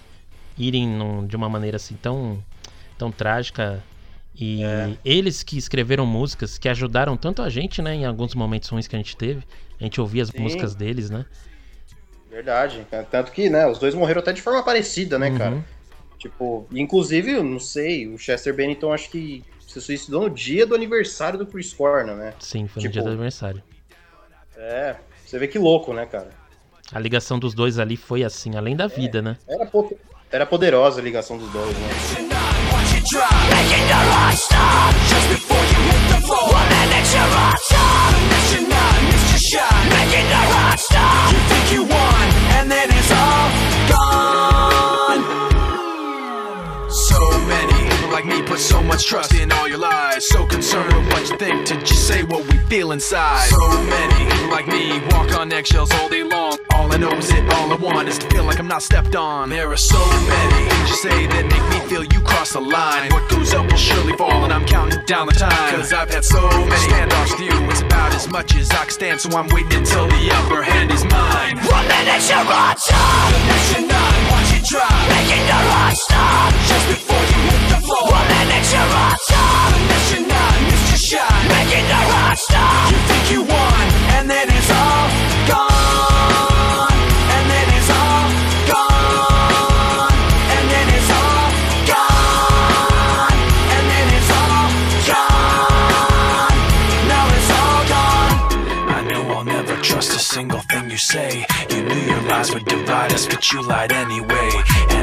irem 0.57 0.89
num, 0.89 1.27
de 1.27 1.37
uma 1.37 1.49
maneira 1.49 1.77
assim 1.77 1.97
tão, 1.97 2.45
tão 2.99 3.11
trágica. 3.13 3.85
E 4.35 4.63
É. 4.63 4.99
eles 5.05 5.43
que 5.43 5.59
escreveram 5.59 6.07
músicas 6.07 6.59
que 6.59 6.69
ajudaram 6.69 7.17
tanto 7.17 7.43
a 7.43 7.51
gente, 7.51 7.83
né, 7.83 7.95
em 7.95 8.05
alguns 8.07 8.35
momentos 8.35 8.69
ruins 8.69 8.87
que 8.89 8.97
a 8.97 8.99
gente 8.99 9.17
teve. 9.17 9.45
A 9.81 9.85
gente 9.85 10.01
ouvia 10.01 10.23
as 10.23 10.31
Sim. 10.31 10.43
músicas 10.43 10.75
deles, 10.75 11.11
né? 11.11 11.27
Verdade. 12.29 12.87
Tanto 13.11 13.33
que, 13.33 13.51
né, 13.51 13.67
os 13.67 13.79
dois 13.79 13.95
morreram 13.95 14.21
até 14.21 14.33
de 14.33 14.41
forma 14.43 14.63
parecida, 14.63 15.19
né, 15.19 15.31
Uhum. 15.31 15.39
cara? 15.39 15.65
Tipo, 16.19 16.67
inclusive, 16.73 17.33
eu 17.33 17.43
não 17.43 17.59
sei, 17.59 18.07
o 18.07 18.19
Chester 18.19 18.55
Bennington 18.55 18.93
acho 18.93 19.11
que 19.11 19.43
se 19.73 19.81
suicidou 19.81 20.23
no 20.23 20.31
dia 20.31 20.67
do 20.67 20.75
aniversário 20.75 21.39
do 21.39 21.47
Chris 21.47 21.73
Cornell, 21.73 22.17
né? 22.17 22.35
Sim, 22.41 22.67
foi 22.67 22.83
no 22.83 22.89
Tipo- 22.89 22.93
dia 22.93 23.03
do 23.03 23.09
aniversário. 23.11 23.63
É, 24.57 24.97
você 25.25 25.39
vê 25.39 25.47
que 25.49 25.59
louco, 25.59 25.93
né, 25.93 26.07
cara? 26.07 26.29
A 26.93 26.99
ligação 26.99 27.39
dos 27.39 27.55
dois 27.55 27.79
ali 27.79 27.97
foi 27.97 28.25
assim, 28.25 28.57
além 28.57 28.75
da 28.77 28.87
vida, 28.89 29.23
né? 29.23 29.37
Era, 29.49 29.65
po- 29.67 29.97
era 30.31 30.45
poderosa 30.45 31.01
a 31.01 31.05
ligação 31.05 31.39
dos 31.39 31.49
dois, 31.51 31.77
né? 31.79 31.89
Making 33.13 33.87
the 33.87 33.95
right 33.95 34.37
stop 34.37 34.95
just 35.09 35.29
before 35.29 35.59
you 35.59 35.81
hit 35.91 36.15
the 36.15 36.21
floor. 36.27 36.53
One 36.53 36.69
minute 36.69 37.60
like 48.21 48.39
me 48.39 48.43
put 48.43 48.59
so 48.59 48.83
much 48.83 49.07
trust 49.07 49.35
in 49.35 49.51
all 49.51 49.67
your 49.67 49.79
lies. 49.79 50.29
So 50.29 50.45
concerned 50.45 50.93
with 50.93 51.07
what 51.13 51.29
you 51.29 51.37
think 51.39 51.67
to 51.67 51.77
just 51.81 52.07
say 52.07 52.23
what 52.23 52.47
we 52.51 52.59
feel 52.69 52.93
inside. 52.93 53.49
So 53.49 53.69
many 53.85 54.51
like 54.51 54.67
me 54.67 55.01
walk 55.11 55.33
on 55.39 55.51
eggshells 55.53 55.91
all 55.93 56.09
day 56.09 56.23
long. 56.23 56.59
All 56.75 56.93
I 56.93 56.99
know 56.99 57.13
is 57.13 57.31
it, 57.31 57.49
all 57.55 57.73
I 57.73 57.77
want 57.77 58.09
is 58.09 58.19
to 58.19 58.29
feel 58.29 58.45
like 58.45 58.59
I'm 58.59 58.69
not 58.69 58.83
stepped 58.83 59.17
on. 59.17 59.49
There 59.49 59.71
are 59.71 59.77
so 59.77 59.99
many 59.99 60.65
you 60.89 60.97
say 60.97 61.27
that 61.29 61.45
make 61.47 61.67
me 61.73 61.89
feel 61.89 62.05
you 62.05 62.21
cross 62.21 62.53
the 62.53 62.61
line. 62.61 63.11
What 63.11 63.29
goes 63.31 63.55
up 63.55 63.71
will 63.71 63.79
surely 63.79 64.15
fall, 64.17 64.45
and 64.45 64.53
I'm 64.53 64.67
counting 64.67 65.03
down 65.07 65.27
the 65.27 65.33
time. 65.33 65.81
Cause 65.81 65.93
I've 65.93 66.11
had 66.11 66.25
so 66.25 66.43
many 66.43 66.77
standoffs 66.77 67.33
with 67.39 67.49
you. 67.49 67.71
It's 67.71 67.81
about 67.81 68.15
as 68.15 68.29
much 68.29 68.55
as 68.57 68.71
I 68.71 68.85
can 68.85 68.91
stand, 68.91 69.21
so 69.21 69.31
I'm 69.31 69.49
waiting 69.49 69.79
until 69.79 70.07
the 70.09 70.31
upper 70.33 70.63
hand 70.63 70.91
is 70.91 71.05
mine. 71.05 71.57
One 71.57 71.87
minute 71.89 72.29
you're 72.29 72.39
on 72.39 72.77
top, 72.77 73.33
the 73.33 73.41
next 73.49 73.73
you're 73.73 73.89
not. 73.89 74.13
Watch 74.31 74.53
it 74.61 74.65
drop, 74.69 74.93
making 75.09 75.47
the 75.49 75.59
right 75.73 75.97
stop 75.97 76.53
just 76.69 76.87
before 76.89 77.25
you 77.33 77.41
hit 77.49 77.70
making. 81.71 81.91
You 82.91 82.99
think 83.09 83.31
you 83.31 83.43
won, 83.43 83.87
and 84.17 84.31
then 84.31 84.49
it's 84.49 84.71
all 84.71 85.09
gone. 85.47 86.93
And 87.37 87.45
then 87.51 87.69
it's 87.79 87.91
all 87.91 88.27
gone. 88.73 90.13
And 90.57 90.65
then 90.73 90.87
it's 90.97 91.11
all 91.21 91.51
gone. 91.93 93.37
And 93.77 93.85
then 93.93 94.07
it's 94.19 94.31
all 94.41 94.69
gone. 95.11 96.57
Now 97.13 97.25
it's 97.37 97.51
all 97.59 97.83
gone. 97.95 98.35
I 98.89 99.01
know 99.09 99.23
I'll 99.35 99.45
never 99.45 99.77
trust 99.83 100.11
a 100.17 100.19
single 100.19 100.61
thing 100.61 100.91
you 100.91 100.99
say. 100.99 101.47
You 101.71 101.83
knew 101.83 102.01
your 102.13 102.23
lies 102.23 102.53
would 102.55 102.65
divide 102.65 103.13
us, 103.13 103.27
but 103.27 103.53
you 103.53 103.63
lied 103.63 103.93
anyway. 103.93 104.51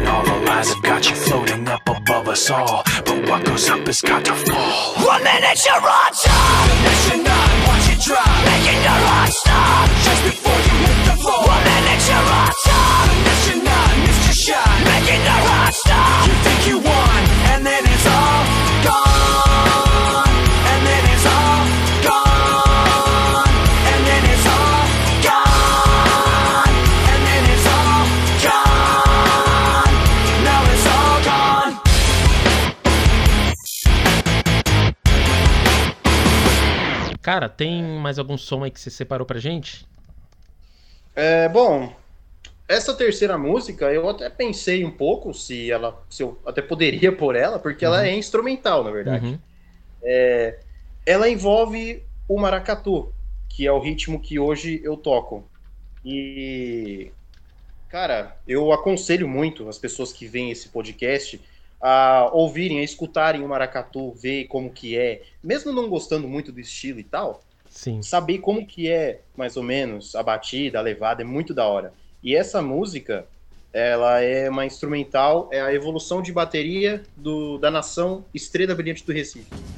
All 0.07 0.23
the 0.23 0.37
lies 0.47 0.69
have 0.73 0.81
got 0.81 1.09
you 1.09 1.15
floating 1.15 1.67
up 1.67 1.81
above 1.87 2.27
us 2.29 2.49
all. 2.49 2.83
But 3.05 3.27
what 3.29 3.45
goes 3.45 3.69
up 3.69 3.85
has 3.87 4.01
got 4.01 4.25
to 4.25 4.33
fall. 4.33 4.95
One 5.05 5.23
minute 5.23 5.59
you're 5.65 5.75
on 5.75 6.11
top, 6.23 6.67
the 6.69 6.75
next 6.83 7.03
you're 7.09 7.23
not. 7.23 7.49
Watch 7.67 7.87
it 7.91 7.99
drop, 8.07 8.37
making 8.47 8.79
the 8.87 8.95
right 9.07 9.33
stop 9.41 9.87
just 10.07 10.21
before 10.23 10.59
you 10.67 10.75
hit 10.87 10.99
the 11.11 11.15
floor. 11.21 11.43
One 11.43 11.63
minute 11.63 12.01
you're 12.07 12.29
on 12.39 12.51
top, 12.63 13.05
the 13.11 13.17
next 13.27 13.43
you're 13.51 13.63
not. 13.63 13.91
Missed 14.07 14.23
your 14.27 14.55
shot, 14.55 14.77
making 14.87 15.21
the 15.27 15.37
right 15.51 15.75
stop. 15.75 16.27
You 16.27 16.35
think 16.45 16.59
you 16.69 16.77
won, 16.79 17.19
Cara, 37.27 37.49
tem 37.49 37.83
mais 37.83 38.17
algum 38.17 38.37
som 38.37 38.63
aí 38.63 38.71
que 38.71 38.79
você 38.79 38.89
separou 38.89 39.27
pra 39.27 39.37
gente? 39.37 39.85
É, 41.13 41.49
bom, 41.49 41.93
essa 42.65 42.93
terceira 42.93 43.37
música 43.37 43.91
eu 43.91 44.07
até 44.07 44.29
pensei 44.29 44.85
um 44.85 44.91
pouco 44.91 45.33
se 45.33 45.69
ela, 45.69 46.01
se 46.09 46.23
eu 46.23 46.39
até 46.45 46.61
poderia 46.61 47.11
pôr 47.11 47.35
ela, 47.35 47.59
porque 47.59 47.83
ela 47.83 48.07
é 48.07 48.15
instrumental, 48.15 48.81
na 48.81 48.91
verdade. 48.91 49.25
Uhum. 49.25 49.39
Ela 51.05 51.29
envolve 51.29 52.01
o 52.29 52.39
maracatu, 52.39 53.11
que 53.49 53.67
é 53.67 53.71
o 53.73 53.79
ritmo 53.81 54.21
que 54.21 54.39
hoje 54.39 54.79
eu 54.81 54.95
toco. 54.95 55.45
E 56.05 57.11
cara, 57.89 58.37
eu 58.47 58.71
aconselho 58.71 59.27
muito 59.27 59.67
as 59.67 59.77
pessoas 59.77 60.13
que 60.13 60.27
veem 60.27 60.49
esse 60.51 60.69
podcast 60.69 61.41
a 61.81 62.29
ouvirem, 62.33 62.79
a 62.79 62.83
escutarem 62.83 63.43
o 63.43 63.47
maracatu, 63.47 64.11
ver 64.11 64.45
como 64.45 64.71
que 64.71 64.97
é, 64.97 65.21
mesmo 65.43 65.71
não 65.71 65.89
gostando 65.89 66.27
muito 66.27 66.51
do 66.51 66.59
estilo 66.59 66.99
e 66.99 67.03
tal, 67.03 67.43
Sim. 67.69 68.01
saber 68.01 68.39
como 68.39 68.65
que 68.65 68.89
é, 68.89 69.21
mais 69.35 69.55
ou 69.55 69.63
menos, 69.63 70.15
a 70.15 70.23
batida, 70.23 70.79
a 70.79 70.81
levada, 70.81 71.21
é 71.21 71.25
muito 71.25 71.53
da 71.53 71.67
hora. 71.67 71.93
E 72.23 72.35
essa 72.35 72.61
música, 72.61 73.27
ela 73.71 74.21
é 74.21 74.49
uma 74.49 74.65
instrumental, 74.65 75.49
é 75.51 75.61
a 75.61 75.73
evolução 75.73 76.21
de 76.21 76.31
bateria 76.31 77.03
do, 77.15 77.57
da 77.57 77.69
nação 77.69 78.25
Estrela 78.33 78.73
Brilhante 78.73 79.05
do 79.05 79.13
Recife. 79.13 79.76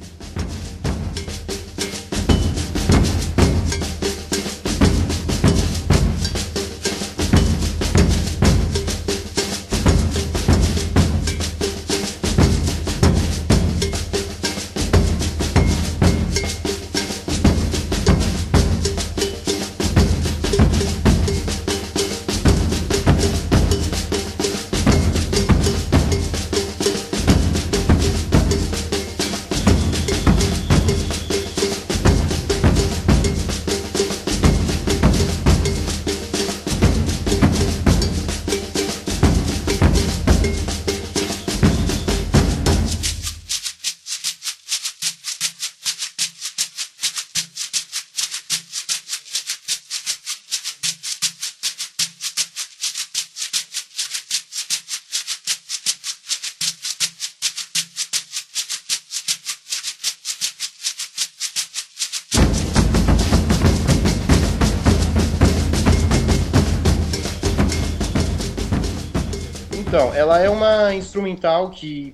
Então, 69.89 70.13
ela 70.13 70.37
é 70.37 70.47
uma 70.47 70.93
instrumental 70.93 71.71
que 71.71 72.13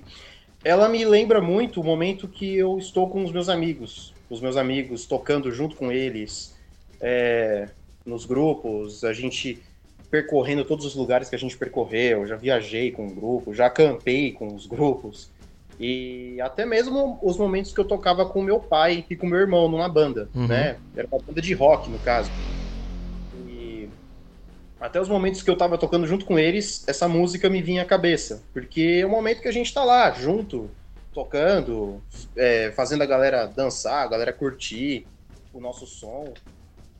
ela 0.64 0.88
me 0.88 1.04
lembra 1.04 1.42
muito 1.42 1.78
o 1.78 1.84
momento 1.84 2.26
que 2.26 2.56
eu 2.56 2.78
estou 2.78 3.10
com 3.10 3.22
os 3.22 3.30
meus 3.30 3.50
amigos, 3.50 4.14
os 4.30 4.40
meus 4.40 4.56
amigos 4.56 5.04
tocando 5.04 5.52
junto 5.52 5.76
com 5.76 5.92
eles 5.92 6.56
é, 7.02 7.68
nos 8.06 8.24
grupos, 8.24 9.04
a 9.04 9.12
gente 9.12 9.62
percorrendo 10.10 10.64
todos 10.64 10.86
os 10.86 10.94
lugares 10.94 11.28
que 11.28 11.36
a 11.36 11.38
gente 11.38 11.54
percorreu, 11.58 12.26
já 12.26 12.34
viajei 12.34 12.90
com 12.92 13.08
o 13.08 13.14
grupo, 13.14 13.52
já 13.52 13.66
acampei 13.66 14.32
com 14.32 14.54
os 14.54 14.64
grupos. 14.64 15.28
E 15.78 16.40
até 16.40 16.64
mesmo 16.64 17.18
os 17.22 17.36
momentos 17.36 17.74
que 17.74 17.80
eu 17.80 17.84
tocava 17.84 18.24
com 18.24 18.40
meu 18.40 18.58
pai 18.58 19.04
e 19.10 19.16
com 19.16 19.26
meu 19.26 19.38
irmão 19.38 19.68
numa 19.68 19.86
banda, 19.90 20.30
Uhum. 20.34 20.46
né? 20.46 20.78
Era 20.96 21.06
uma 21.12 21.20
banda 21.20 21.42
de 21.42 21.52
rock, 21.52 21.90
no 21.90 21.98
caso. 21.98 22.30
Até 24.86 25.00
os 25.00 25.08
momentos 25.08 25.42
que 25.42 25.50
eu 25.50 25.56
tava 25.56 25.76
tocando 25.76 26.06
junto 26.06 26.24
com 26.24 26.38
eles, 26.38 26.84
essa 26.86 27.08
música 27.08 27.50
me 27.50 27.60
vinha 27.60 27.82
à 27.82 27.84
cabeça. 27.84 28.40
Porque 28.52 29.00
é 29.02 29.04
o 29.04 29.10
momento 29.10 29.42
que 29.42 29.48
a 29.48 29.52
gente 29.52 29.74
tá 29.74 29.82
lá, 29.82 30.12
junto, 30.12 30.70
tocando, 31.12 32.00
é, 32.36 32.70
fazendo 32.70 33.02
a 33.02 33.06
galera 33.06 33.46
dançar, 33.46 34.04
a 34.04 34.06
galera 34.06 34.32
curtir 34.32 35.04
o 35.52 35.58
nosso 35.58 35.88
som. 35.88 36.32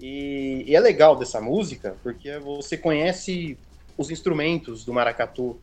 E, 0.00 0.64
e 0.66 0.74
é 0.74 0.80
legal 0.80 1.14
dessa 1.14 1.40
música, 1.40 1.94
porque 2.02 2.36
você 2.40 2.76
conhece 2.76 3.56
os 3.96 4.10
instrumentos 4.10 4.84
do 4.84 4.92
maracatu. 4.92 5.56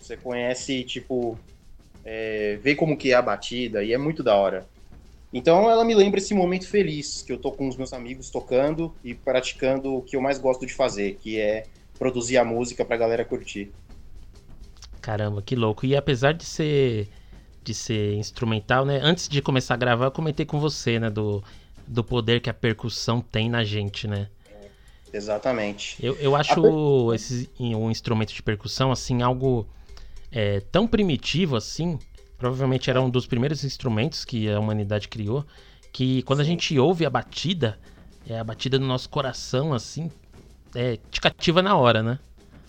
Você 0.00 0.16
conhece, 0.16 0.82
tipo, 0.82 1.38
é, 2.04 2.58
vê 2.60 2.74
como 2.74 2.96
que 2.96 3.12
é 3.12 3.14
a 3.14 3.22
batida, 3.22 3.84
e 3.84 3.92
é 3.92 3.98
muito 3.98 4.24
da 4.24 4.34
hora. 4.34 4.66
Então 5.32 5.70
ela 5.70 5.84
me 5.84 5.94
lembra 5.94 6.18
esse 6.18 6.34
momento 6.34 6.68
feliz, 6.68 7.22
que 7.22 7.32
eu 7.32 7.38
tô 7.38 7.52
com 7.52 7.66
os 7.66 7.76
meus 7.76 7.92
amigos 7.92 8.28
tocando 8.28 8.94
e 9.02 9.14
praticando 9.14 9.94
o 9.94 10.02
que 10.02 10.14
eu 10.14 10.20
mais 10.20 10.38
gosto 10.38 10.66
de 10.66 10.74
fazer, 10.74 11.16
que 11.16 11.40
é 11.40 11.64
produzir 11.98 12.36
a 12.36 12.44
música 12.44 12.84
pra 12.84 12.96
galera 12.96 13.24
curtir. 13.24 13.72
Caramba, 15.00 15.40
que 15.40 15.56
louco. 15.56 15.86
E 15.86 15.96
apesar 15.96 16.32
de 16.32 16.44
ser 16.44 17.08
de 17.64 17.74
ser 17.74 18.14
instrumental, 18.14 18.84
né? 18.84 18.98
Antes 19.02 19.28
de 19.28 19.40
começar 19.40 19.74
a 19.74 19.76
gravar, 19.76 20.06
eu 20.06 20.10
comentei 20.10 20.44
com 20.44 20.58
você, 20.58 20.98
né, 20.98 21.08
do, 21.08 21.42
do 21.86 22.02
poder 22.02 22.40
que 22.40 22.50
a 22.50 22.54
percussão 22.54 23.20
tem 23.20 23.48
na 23.48 23.62
gente, 23.62 24.08
né? 24.08 24.28
Exatamente. 25.12 25.96
Eu, 26.04 26.16
eu 26.16 26.34
acho 26.34 27.12
esse 27.14 27.48
um 27.60 27.90
instrumento 27.90 28.32
de 28.32 28.42
percussão 28.42 28.90
assim 28.90 29.22
algo 29.22 29.68
é, 30.30 30.60
tão 30.60 30.86
primitivo 30.86 31.54
assim. 31.54 31.98
Provavelmente 32.42 32.90
era 32.90 33.00
um 33.00 33.08
dos 33.08 33.24
primeiros 33.24 33.62
instrumentos 33.62 34.24
que 34.24 34.50
a 34.50 34.58
humanidade 34.58 35.06
criou. 35.06 35.46
Que 35.92 36.24
quando 36.24 36.40
a 36.40 36.44
gente 36.44 36.76
ouve 36.76 37.06
a 37.06 37.10
batida, 37.10 37.78
é 38.28 38.36
a 38.36 38.42
batida 38.42 38.80
do 38.80 38.84
nosso 38.84 39.08
coração 39.08 39.72
assim, 39.72 40.10
é, 40.74 40.98
te 41.08 41.20
cativa 41.20 41.62
na 41.62 41.76
hora, 41.76 42.02
né? 42.02 42.18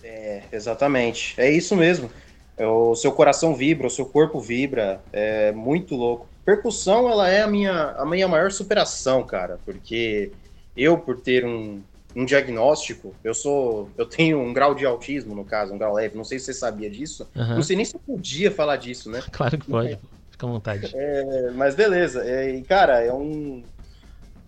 É, 0.00 0.44
exatamente. 0.52 1.34
É 1.36 1.50
isso 1.50 1.74
mesmo. 1.74 2.08
É, 2.56 2.64
O 2.64 2.94
seu 2.94 3.10
coração 3.10 3.52
vibra, 3.56 3.88
o 3.88 3.90
seu 3.90 4.06
corpo 4.06 4.38
vibra. 4.40 5.02
É 5.12 5.50
muito 5.50 5.96
louco. 5.96 6.28
Percussão, 6.44 7.08
ela 7.10 7.28
é 7.28 7.42
a 7.42 7.48
minha, 7.48 7.96
a 7.98 8.06
minha 8.06 8.28
maior 8.28 8.52
superação, 8.52 9.24
cara. 9.24 9.58
Porque 9.64 10.30
eu, 10.76 10.96
por 10.98 11.20
ter 11.20 11.44
um, 11.44 11.82
um 12.14 12.24
diagnóstico, 12.24 13.14
eu 13.24 13.34
sou. 13.34 13.92
Eu 13.98 14.06
tenho 14.06 14.38
um 14.40 14.52
grau 14.52 14.74
de 14.74 14.86
autismo, 14.86 15.34
no 15.34 15.44
caso, 15.44 15.74
um 15.74 15.78
grau 15.78 15.94
leve. 15.94 16.16
Não 16.16 16.24
sei 16.24 16.38
se 16.38 16.46
você 16.46 16.54
sabia 16.54 16.88
disso. 16.90 17.28
Aham. 17.36 17.56
Não 17.56 17.62
sei 17.62 17.76
nem 17.76 17.84
se 17.84 17.96
eu 17.96 18.00
podia 18.00 18.50
falar 18.50 18.76
disso, 18.76 19.10
né? 19.10 19.22
Claro 19.32 19.58
que 19.58 19.66
pode. 19.70 19.98
Fica 20.30 20.46
à 20.46 20.50
vontade. 20.50 20.92
É, 20.94 21.50
mas 21.52 21.74
beleza. 21.74 22.24
É, 22.24 22.50
e, 22.50 22.62
cara, 22.62 23.00
é 23.00 23.12
um. 23.12 23.64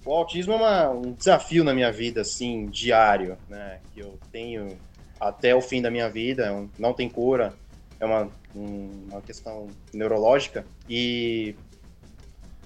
O 0.04 0.12
autismo 0.12 0.52
é 0.52 0.56
uma- 0.56 0.90
um 0.90 1.12
desafio 1.12 1.64
na 1.64 1.74
minha 1.74 1.90
vida, 1.90 2.20
assim, 2.20 2.68
diário, 2.68 3.36
né? 3.48 3.80
Que 3.92 4.00
eu 4.00 4.20
tenho 4.30 4.80
até 5.18 5.54
o 5.54 5.60
fim 5.60 5.82
da 5.82 5.90
minha 5.90 6.08
vida, 6.08 6.46
é 6.46 6.68
não 6.78 6.92
tem 6.92 7.08
cura, 7.08 7.52
é 7.98 8.04
uma, 8.04 8.32
um- 8.54 9.08
uma 9.10 9.22
questão 9.22 9.68
neurológica. 9.92 10.64
E. 10.88 11.56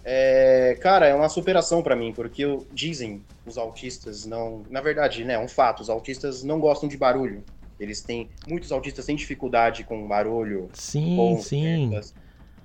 É, 0.02 0.76
cara, 0.82 1.06
é 1.06 1.14
uma 1.14 1.28
superação 1.28 1.82
pra 1.82 1.94
mim, 1.96 2.12
porque 2.14 2.42
eu- 2.44 2.66
dizem 2.72 3.26
os 3.44 3.58
autistas 3.58 4.24
não. 4.26 4.64
Na 4.70 4.80
verdade, 4.80 5.24
né, 5.24 5.34
é 5.34 5.38
um 5.38 5.48
fato, 5.48 5.80
os 5.80 5.90
autistas 5.90 6.42
não 6.42 6.58
gostam 6.60 6.88
de 6.88 6.96
barulho. 6.96 7.44
Eles 7.78 8.02
têm. 8.02 8.30
Muitos 8.46 8.72
autistas 8.72 9.06
têm 9.06 9.16
dificuldade 9.16 9.84
com 9.84 10.06
barulho, 10.08 10.72
Sim, 10.72 11.36
com 11.36 11.38
sim. 11.38 12.02
certas, 12.02 12.14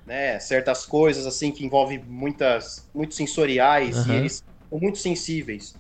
né, 0.06 0.40
certas 0.40 0.86
coisas 0.86 1.26
assim 1.28 1.52
que 1.52 1.66
envolvem 1.66 2.04
muitas, 2.04 2.90
muito 2.94 3.16
sensoriais 3.16 4.04
Aham. 4.04 4.06
e 4.06 4.14
eles 4.14 4.44
são 4.70 4.80
muito 4.80 4.98
sensíveis. 5.00 5.78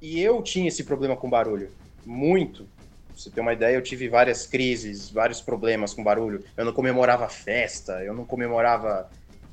E 0.00 0.20
eu 0.20 0.42
tinha 0.42 0.68
esse 0.68 0.84
problema 0.84 1.16
com 1.16 1.28
barulho, 1.30 1.74
muito. 2.04 2.64
Pra 2.66 3.22
você 3.22 3.30
ter 3.30 3.40
uma 3.40 3.52
ideia, 3.54 3.74
eu 3.76 3.82
tive 3.82 4.08
várias 4.08 4.46
crises, 4.46 5.10
vários 5.10 5.40
problemas 5.40 5.94
com 5.94 6.04
barulho. 6.04 6.44
Eu 6.56 6.64
não 6.66 6.72
comemorava 6.72 7.28
festa, 7.28 8.04
eu 8.04 8.12
não 8.14 8.26
comemorava 8.26 9.10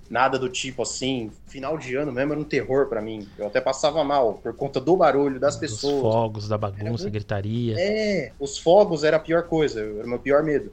nada 0.09 0.37
do 0.37 0.49
tipo 0.49 0.81
assim. 0.81 1.31
Final 1.47 1.77
de 1.77 1.95
ano 1.95 2.11
mesmo 2.11 2.33
era 2.33 2.41
um 2.41 2.45
terror 2.45 2.87
pra 2.87 3.01
mim. 3.01 3.27
Eu 3.37 3.47
até 3.47 3.59
passava 3.61 4.03
mal 4.03 4.35
por 4.35 4.55
conta 4.55 4.79
do 4.79 4.95
barulho 4.95 5.39
das 5.39 5.55
pessoas. 5.55 6.01
fogos, 6.01 6.47
da 6.47 6.57
bagunça, 6.57 7.03
muito- 7.03 7.09
gritaria. 7.11 7.75
É, 7.77 8.33
os 8.39 8.57
fogos 8.57 9.03
era 9.03 9.17
a 9.17 9.19
pior 9.19 9.43
coisa, 9.43 9.81
era 9.81 10.05
o 10.05 10.09
meu 10.09 10.19
pior 10.19 10.43
medo. 10.43 10.71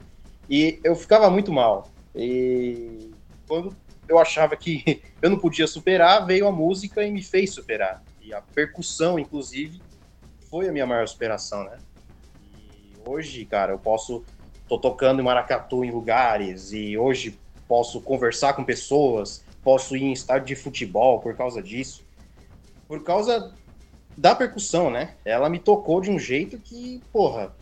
E 0.49 0.81
eu 0.83 0.95
ficava 0.97 1.31
muito 1.31 1.53
mal. 1.53 1.93
E 2.14 3.14
quando 3.47 3.77
eu 4.09 4.19
achava 4.19 4.57
que 4.57 4.83
eu 5.23 5.31
não 5.31 5.38
podia 5.38 5.66
superar, 5.66 6.27
veio 6.27 6.47
a 6.47 6.53
música 6.53 7.05
e 7.05 7.11
me 7.11 7.23
fez 7.23 7.55
superar. 7.55 8.03
E 8.21 8.35
a 8.35 8.40
percussão, 8.40 9.19
inclusive, 9.19 9.83
foi 10.51 10.69
a 10.69 10.73
minha 10.73 10.87
maior 10.87 11.07
superação, 11.07 11.64
né? 11.64 11.79
E 12.43 12.97
hoje, 13.07 13.45
cara, 13.45 13.73
eu 13.73 13.79
posso. 13.79 14.25
tô 14.69 14.79
tocando 14.79 15.21
em 15.21 15.25
maracatu 15.25 15.85
em 15.85 15.90
lugares, 15.90 16.73
e 16.73 16.97
hoje 16.97 17.40
posso 17.70 18.00
conversar 18.00 18.54
com 18.54 18.64
pessoas, 18.64 19.44
posso 19.62 19.96
ir 19.96 20.02
em 20.02 20.12
estádio 20.12 20.48
de 20.48 20.56
futebol 20.56 21.20
por 21.20 21.37
causa 21.37 21.62
disso. 21.62 22.02
Por 22.88 23.04
causa 23.04 23.54
da 24.18 24.35
percussão, 24.35 24.90
né? 24.90 25.14
Ela 25.24 25.48
me 25.48 25.61
tocou 25.61 26.00
de 26.00 26.11
um 26.11 26.18
jeito 26.18 26.59
que, 26.59 27.00
porra, 27.12 27.54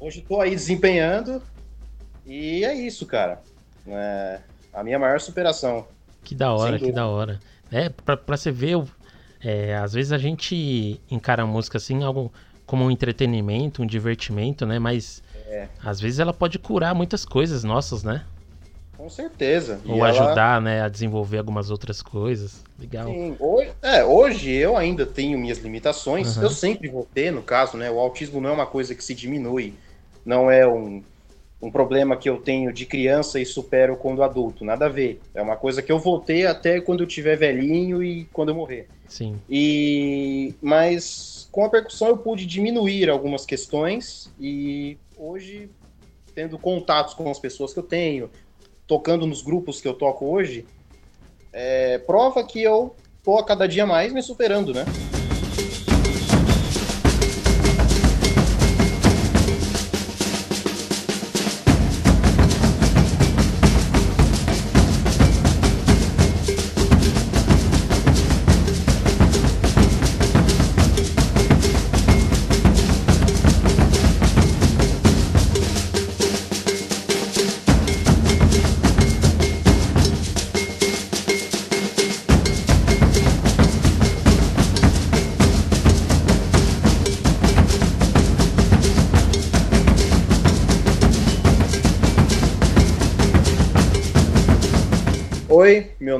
hoje 0.00 0.22
tô 0.26 0.40
aí 0.40 0.52
desempenhando 0.52 1.42
e 2.24 2.64
é 2.64 2.72
isso, 2.72 3.04
cara. 3.04 3.42
É 3.86 4.40
a 4.72 4.82
minha 4.82 4.98
maior 4.98 5.20
superação. 5.20 5.86
Que 6.24 6.34
da 6.34 6.54
hora, 6.54 6.78
que 6.78 6.90
da 6.90 7.06
hora. 7.06 7.38
É, 7.70 7.90
pra, 7.90 8.16
pra 8.16 8.38
você 8.38 8.50
ver, 8.50 8.82
é, 9.44 9.76
às 9.76 9.92
vezes 9.92 10.12
a 10.12 10.18
gente 10.18 10.98
encara 11.10 11.42
a 11.42 11.46
música 11.46 11.76
assim 11.76 12.02
algo 12.02 12.32
como 12.64 12.86
um 12.86 12.90
entretenimento, 12.90 13.82
um 13.82 13.86
divertimento, 13.86 14.64
né? 14.64 14.78
Mas 14.78 15.22
É. 15.46 15.68
às 15.84 16.00
vezes 16.00 16.20
ela 16.20 16.32
pode 16.32 16.58
curar 16.58 16.94
muitas 16.94 17.26
coisas 17.26 17.64
nossas, 17.64 18.02
né? 18.02 18.24
Com 19.10 19.16
certeza. 19.16 19.80
E 19.84 19.90
Ou 19.90 20.06
ela- 20.06 20.10
ajudar, 20.10 20.60
né, 20.60 20.82
a 20.82 20.88
desenvolver 20.88 21.38
algumas 21.38 21.68
outras 21.68 22.00
coisas. 22.00 22.62
Legal. 22.78 23.08
Sim, 23.08 23.36
hoje, 23.40 23.72
é, 23.82 24.04
hoje 24.04 24.52
eu 24.52 24.76
ainda 24.76 25.04
tenho 25.04 25.36
minhas 25.36 25.58
limitações. 25.58 26.36
Uhum. 26.36 26.44
Eu 26.44 26.50
sempre 26.50 26.88
vou 26.88 27.06
ter, 27.12 27.32
no 27.32 27.42
caso, 27.42 27.76
né? 27.76 27.90
O 27.90 27.98
autismo 27.98 28.40
não 28.40 28.50
é 28.50 28.52
uma 28.52 28.66
coisa 28.66 28.94
que 28.94 29.02
se 29.02 29.12
diminui. 29.12 29.74
Não 30.24 30.48
é 30.48 30.64
um, 30.66 31.02
um 31.60 31.72
problema 31.72 32.16
que 32.16 32.30
eu 32.30 32.38
tenho 32.38 32.72
de 32.72 32.86
criança 32.86 33.40
e 33.40 33.44
supero 33.44 33.96
quando 33.96 34.22
adulto. 34.22 34.64
Nada 34.64 34.86
a 34.86 34.88
ver. 34.88 35.20
É 35.34 35.42
uma 35.42 35.56
coisa 35.56 35.82
que 35.82 35.90
eu 35.90 35.98
vou 35.98 36.20
ter 36.20 36.46
até 36.46 36.80
quando 36.80 37.02
eu 37.02 37.06
tiver 37.06 37.36
velhinho 37.36 38.02
e 38.04 38.26
quando 38.26 38.50
eu 38.50 38.54
morrer. 38.54 38.86
Sim. 39.08 39.40
E 39.50 40.54
mas 40.62 41.48
com 41.50 41.64
a 41.64 41.68
percussão 41.68 42.06
eu 42.08 42.16
pude 42.16 42.46
diminuir 42.46 43.10
algumas 43.10 43.44
questões 43.44 44.30
e 44.38 44.96
hoje 45.18 45.68
tendo 46.32 46.56
contatos 46.56 47.12
com 47.12 47.28
as 47.28 47.40
pessoas 47.40 47.72
que 47.72 47.80
eu 47.80 47.82
tenho, 47.82 48.30
tocando 48.90 49.24
nos 49.24 49.40
grupos 49.40 49.80
que 49.80 49.86
eu 49.86 49.94
toco 49.94 50.26
hoje, 50.26 50.66
é, 51.52 51.98
prova 51.98 52.42
que 52.42 52.60
eu 52.60 52.92
tô 53.22 53.38
a 53.38 53.44
cada 53.44 53.68
dia 53.68 53.86
mais 53.86 54.12
me 54.12 54.20
superando, 54.20 54.74
né? 54.74 54.84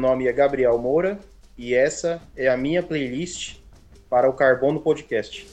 Nome 0.00 0.26
é 0.26 0.32
Gabriel 0.32 0.78
Moura 0.78 1.18
e 1.56 1.74
essa 1.74 2.20
é 2.36 2.48
a 2.48 2.56
minha 2.56 2.82
playlist 2.82 3.56
para 4.08 4.28
o 4.28 4.32
Carbono 4.32 4.80
Podcast. 4.80 5.46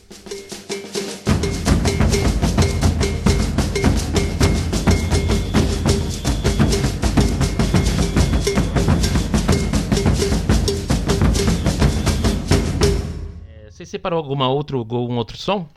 É, 13.48 13.70
você 13.72 13.86
separou 13.86 14.18
alguma 14.18 14.50
outro, 14.50 14.80
algum 14.80 15.18
outro 15.18 15.38
som? 15.38 15.68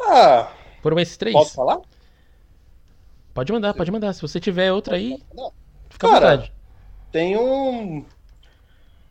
Ah, 0.00 0.50
Foram 0.82 0.98
esses 1.00 1.16
três? 1.16 1.34
posso 1.34 1.54
falar? 1.54 1.80
Pode 3.32 3.52
mandar, 3.52 3.74
pode 3.74 3.90
mandar. 3.90 4.12
Se 4.12 4.22
você 4.22 4.38
tiver 4.38 4.70
outra 4.72 4.96
aí, 4.96 5.22
Fica 5.90 6.06
à 6.06 6.10
Cara, 6.10 6.30
vontade. 6.36 6.52
Tem 7.14 7.36
um. 7.36 8.04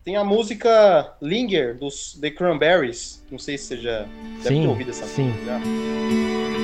Tem 0.03 0.17
a 0.17 0.25
música 0.25 1.15
Linger 1.21 1.77
dos 1.77 2.17
The 2.19 2.31
Cranberries. 2.31 3.23
Não 3.31 3.39
sei 3.39 3.57
se 3.57 3.67
você 3.67 3.77
já 3.77 3.99
deve 4.43 4.49
Sim, 4.49 4.61
ter 4.63 4.67
ouvido 4.67 4.89
essa 4.89 5.05
sim. 5.05 5.29
música. 5.29 5.45
já. 5.45 6.62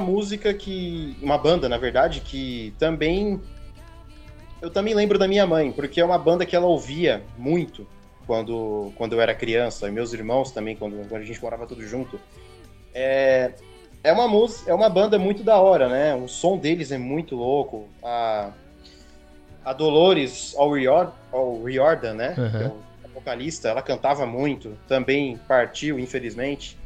Uma 0.00 0.10
música 0.10 0.54
que. 0.54 1.16
Uma 1.20 1.36
banda, 1.36 1.68
na 1.68 1.76
verdade, 1.76 2.20
que 2.20 2.74
também. 2.78 3.40
Eu 4.60 4.70
também 4.70 4.94
lembro 4.94 5.18
da 5.18 5.28
minha 5.28 5.46
mãe, 5.46 5.70
porque 5.70 6.00
é 6.00 6.04
uma 6.04 6.18
banda 6.18 6.44
que 6.44 6.56
ela 6.56 6.66
ouvia 6.66 7.22
muito 7.38 7.86
quando, 8.26 8.92
quando 8.96 9.14
eu 9.14 9.20
era 9.20 9.34
criança, 9.34 9.88
e 9.88 9.90
meus 9.90 10.12
irmãos 10.12 10.50
também, 10.50 10.76
quando, 10.76 10.96
quando 11.08 11.22
a 11.22 11.24
gente 11.24 11.40
morava 11.42 11.66
tudo 11.66 11.82
junto. 11.86 12.20
É, 12.92 13.52
é 14.02 14.12
uma 14.12 14.28
música, 14.28 14.70
é 14.70 14.74
uma 14.74 14.88
banda 14.88 15.18
muito 15.18 15.42
da 15.42 15.58
hora, 15.58 15.88
né? 15.88 16.14
O 16.14 16.28
som 16.28 16.58
deles 16.58 16.92
é 16.92 16.98
muito 16.98 17.36
louco. 17.36 17.88
A, 18.02 18.50
a 19.64 19.72
Dolores 19.72 20.54
O'Riordan, 20.56 21.12
O'Riordan, 21.32 22.14
né? 22.14 22.34
Uhum. 22.36 22.82
É 23.02 23.06
a 23.06 23.08
vocalista, 23.14 23.68
ela 23.68 23.80
cantava 23.80 24.26
muito, 24.26 24.76
também 24.86 25.38
partiu, 25.48 25.98
infelizmente. 25.98 26.76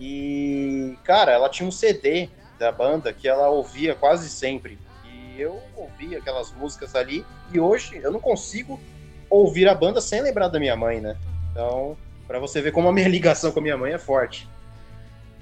E, 0.00 0.96
cara, 1.04 1.30
ela 1.30 1.48
tinha 1.48 1.68
um 1.68 1.70
CD 1.70 2.28
da 2.62 2.70
banda 2.70 3.12
que 3.12 3.26
ela 3.26 3.48
ouvia 3.48 3.92
quase 3.92 4.28
sempre. 4.30 4.78
E 5.04 5.40
eu 5.40 5.60
ouvia 5.76 6.18
aquelas 6.18 6.52
músicas 6.52 6.94
ali. 6.94 7.26
E 7.52 7.58
hoje 7.58 8.00
eu 8.00 8.12
não 8.12 8.20
consigo 8.20 8.80
ouvir 9.28 9.68
a 9.68 9.74
banda 9.74 10.00
sem 10.00 10.22
lembrar 10.22 10.46
da 10.46 10.60
minha 10.60 10.76
mãe, 10.76 11.00
né? 11.00 11.16
Então, 11.50 11.96
pra 12.28 12.38
você 12.38 12.60
ver 12.60 12.70
como 12.70 12.88
a 12.88 12.92
minha 12.92 13.08
ligação 13.10 13.50
com 13.50 13.58
a 13.58 13.62
minha 13.62 13.76
mãe 13.76 13.92
é 13.92 13.98
forte. 13.98 14.48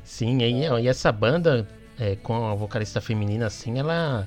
Sim, 0.03 0.39
e, 0.39 0.67
e 0.67 0.89
essa 0.89 1.13
banda, 1.13 1.69
é, 1.99 2.17
com 2.17 2.47
a 2.47 2.55
vocalista 2.55 3.03
feminina, 3.03 3.47
assim, 3.47 3.79
ela 3.79 4.27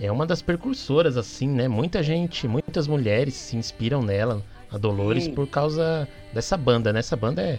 é 0.00 0.10
uma 0.10 0.26
das 0.26 0.40
precursoras, 0.40 1.18
assim, 1.18 1.48
né? 1.48 1.68
Muita 1.68 2.02
gente, 2.02 2.48
muitas 2.48 2.88
mulheres 2.88 3.34
se 3.34 3.58
inspiram 3.58 4.00
nela, 4.00 4.42
a 4.70 4.78
Dolores, 4.78 5.24
Sim. 5.24 5.34
por 5.34 5.46
causa 5.46 6.08
dessa 6.32 6.56
banda, 6.56 6.94
né? 6.94 7.00
Essa 7.00 7.14
banda 7.14 7.42
é, 7.42 7.58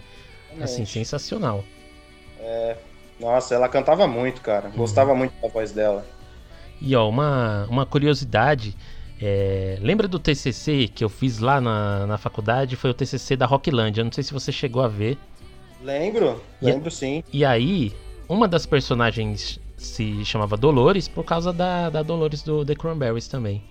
assim, 0.60 0.84
sensacional. 0.84 1.64
Nossa, 3.24 3.54
ela 3.54 3.70
cantava 3.70 4.06
muito, 4.06 4.42
cara. 4.42 4.68
Gostava 4.76 5.14
muito 5.14 5.32
da 5.40 5.48
voz 5.48 5.72
dela. 5.72 6.04
E 6.78 6.94
ó, 6.94 7.08
uma, 7.08 7.66
uma 7.70 7.86
curiosidade, 7.86 8.76
é, 9.18 9.78
lembra 9.80 10.06
do 10.06 10.18
TCC 10.18 10.88
que 10.88 11.02
eu 11.02 11.08
fiz 11.08 11.38
lá 11.38 11.58
na, 11.58 12.06
na 12.06 12.18
faculdade? 12.18 12.76
Foi 12.76 12.90
o 12.90 12.94
TCC 12.94 13.34
da 13.34 13.46
Rocklandia, 13.46 14.04
não 14.04 14.12
sei 14.12 14.22
se 14.22 14.34
você 14.34 14.52
chegou 14.52 14.82
a 14.82 14.88
ver. 14.88 15.16
Lembro, 15.82 16.38
E- 16.60 16.66
lembro 16.66 16.90
sim. 16.90 17.24
E 17.32 17.46
aí, 17.46 17.94
uma 18.28 18.46
das 18.46 18.66
personagens 18.66 19.58
se 19.78 20.22
chamava 20.26 20.54
Dolores 20.54 21.08
por 21.08 21.24
causa 21.24 21.50
da, 21.50 21.88
da 21.88 22.02
Dolores 22.02 22.42
do 22.42 22.62
The 22.62 22.74
Cranberries 22.74 23.26
também. 23.26 23.62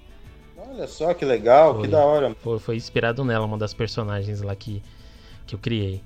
Olha 0.58 0.88
só 0.88 1.14
que 1.14 1.24
legal, 1.26 1.76
Foi. 1.76 1.84
que 1.84 1.88
da 1.90 2.04
hora. 2.04 2.36
Foi, 2.42 2.58
foi 2.58 2.76
inspirado 2.76 3.24
nela, 3.24 3.46
uma 3.46 3.58
das 3.60 3.76
personagens 3.76 4.42
lá 4.42 4.56
que, 4.56 4.82
que 5.46 5.54
eu 5.54 5.60
criei. 5.60 6.02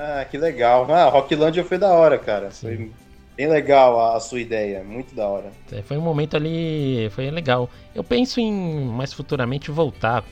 Ah, 0.00 0.24
que 0.30 0.38
legal. 0.38 0.86
Ah, 0.92 1.08
Rocklandia 1.08 1.64
foi 1.64 1.76
da 1.78 1.88
hora, 1.88 2.16
cara. 2.18 2.50
Sim. 2.52 2.66
Foi 2.66 2.90
bem 3.36 3.48
legal 3.48 3.98
a, 4.00 4.16
a 4.16 4.20
sua 4.20 4.40
ideia, 4.40 4.82
muito 4.84 5.12
da 5.14 5.26
hora. 5.26 5.50
É, 5.72 5.82
foi 5.82 5.96
um 5.98 6.00
momento 6.00 6.36
ali, 6.36 7.08
foi 7.10 7.30
legal. 7.30 7.68
Eu 7.94 8.04
penso 8.04 8.38
em 8.40 8.52
mais 8.86 9.12
futuramente 9.12 9.70
voltar, 9.72 10.24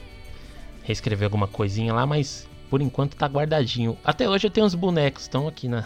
reescrever 0.85 1.27
alguma 1.27 1.49
coisinha 1.49 1.93
lá, 1.93 2.07
mas 2.07 2.47
por 2.71 2.81
enquanto 2.81 3.17
tá 3.17 3.27
guardadinho. 3.27 3.97
Até 4.05 4.29
hoje 4.29 4.47
eu 4.47 4.51
tenho 4.51 4.67
uns 4.67 4.75
bonecos, 4.75 5.23
estão 5.23 5.49
aqui 5.49 5.67
na 5.69 5.85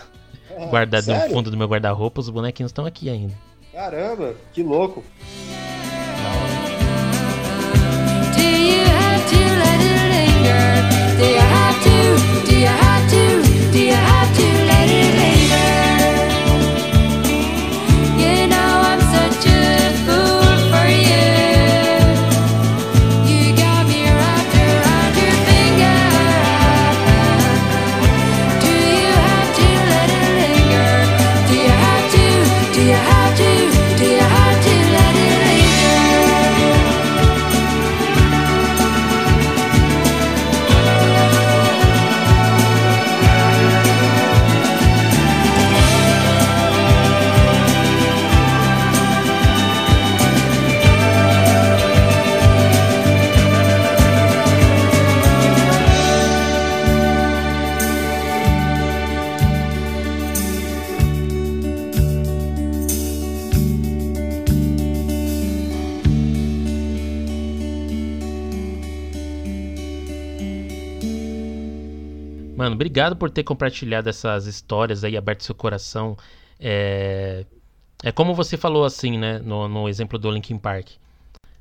Ah, 0.58 0.66
guardado 0.66 1.06
no 1.06 1.14
sério? 1.14 1.34
fundo 1.34 1.50
do 1.50 1.56
meu 1.56 1.66
guarda-roupa, 1.68 2.20
os 2.20 2.28
bonequinhos 2.28 2.70
estão 2.70 2.84
aqui 2.84 3.08
ainda. 3.08 3.34
Caramba, 3.72 4.34
que 4.52 4.62
louco. 4.62 5.02
Do 8.34 8.42
you 8.42 8.82
have 8.82 9.24
to 9.30 9.36
let 9.36 9.80
it 9.80 10.02
linger? 10.12 11.18
Do 11.18 11.24
you 11.24 11.38
have 11.40 11.59
obrigado 72.80 73.14
por 73.14 73.28
ter 73.28 73.44
compartilhado 73.44 74.08
essas 74.08 74.46
histórias 74.46 75.04
aí, 75.04 75.14
aberto 75.14 75.44
seu 75.44 75.54
coração. 75.54 76.16
É, 76.58 77.44
é 78.02 78.10
como 78.10 78.34
você 78.34 78.56
falou 78.56 78.86
assim, 78.86 79.18
né, 79.18 79.38
no, 79.38 79.68
no 79.68 79.86
exemplo 79.86 80.18
do 80.18 80.30
Linkin 80.30 80.56
Park. 80.56 80.92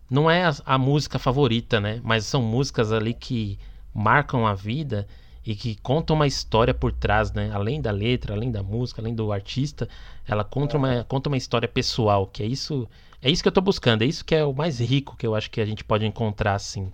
Não 0.10 0.32
é 0.32 0.46
a, 0.46 0.56
a 0.66 0.78
música 0.78 1.20
favorita, 1.20 1.82
né, 1.82 2.00
mas 2.06 2.26
são 2.26 2.42
músicas 2.42 2.94
ali 2.94 3.14
que 3.14 3.60
marcam 3.94 4.48
a 4.48 4.54
vida 4.54 5.06
e 5.46 5.56
que 5.56 5.76
contam 5.82 6.16
uma 6.16 6.26
história 6.26 6.74
por 6.74 6.94
trás, 6.94 7.34
né, 7.34 7.52
além 7.54 7.82
da 7.82 7.92
letra, 7.92 8.34
além 8.34 8.50
da 8.50 8.64
música, 8.64 9.02
além 9.02 9.14
do 9.14 9.34
artista, 9.34 9.90
ela 10.26 10.46
conta 10.46 10.78
uma, 10.78 11.04
conta 11.04 11.28
uma 11.28 11.38
história 11.38 11.68
pessoal, 11.68 12.28
que 12.28 12.42
é 12.42 12.46
isso, 12.46 12.88
é 13.22 13.30
isso 13.30 13.44
que 13.44 13.50
eu 13.50 13.54
tô 13.54 13.60
buscando, 13.60 14.04
é 14.04 14.06
isso 14.06 14.24
que 14.24 14.36
é 14.36 14.46
o 14.46 14.54
mais 14.54 14.80
rico 14.80 15.18
que 15.18 15.28
eu 15.28 15.36
acho 15.36 15.52
que 15.52 15.60
a 15.60 15.66
gente 15.66 15.84
pode 15.84 16.06
encontrar, 16.06 16.56
assim. 16.56 16.90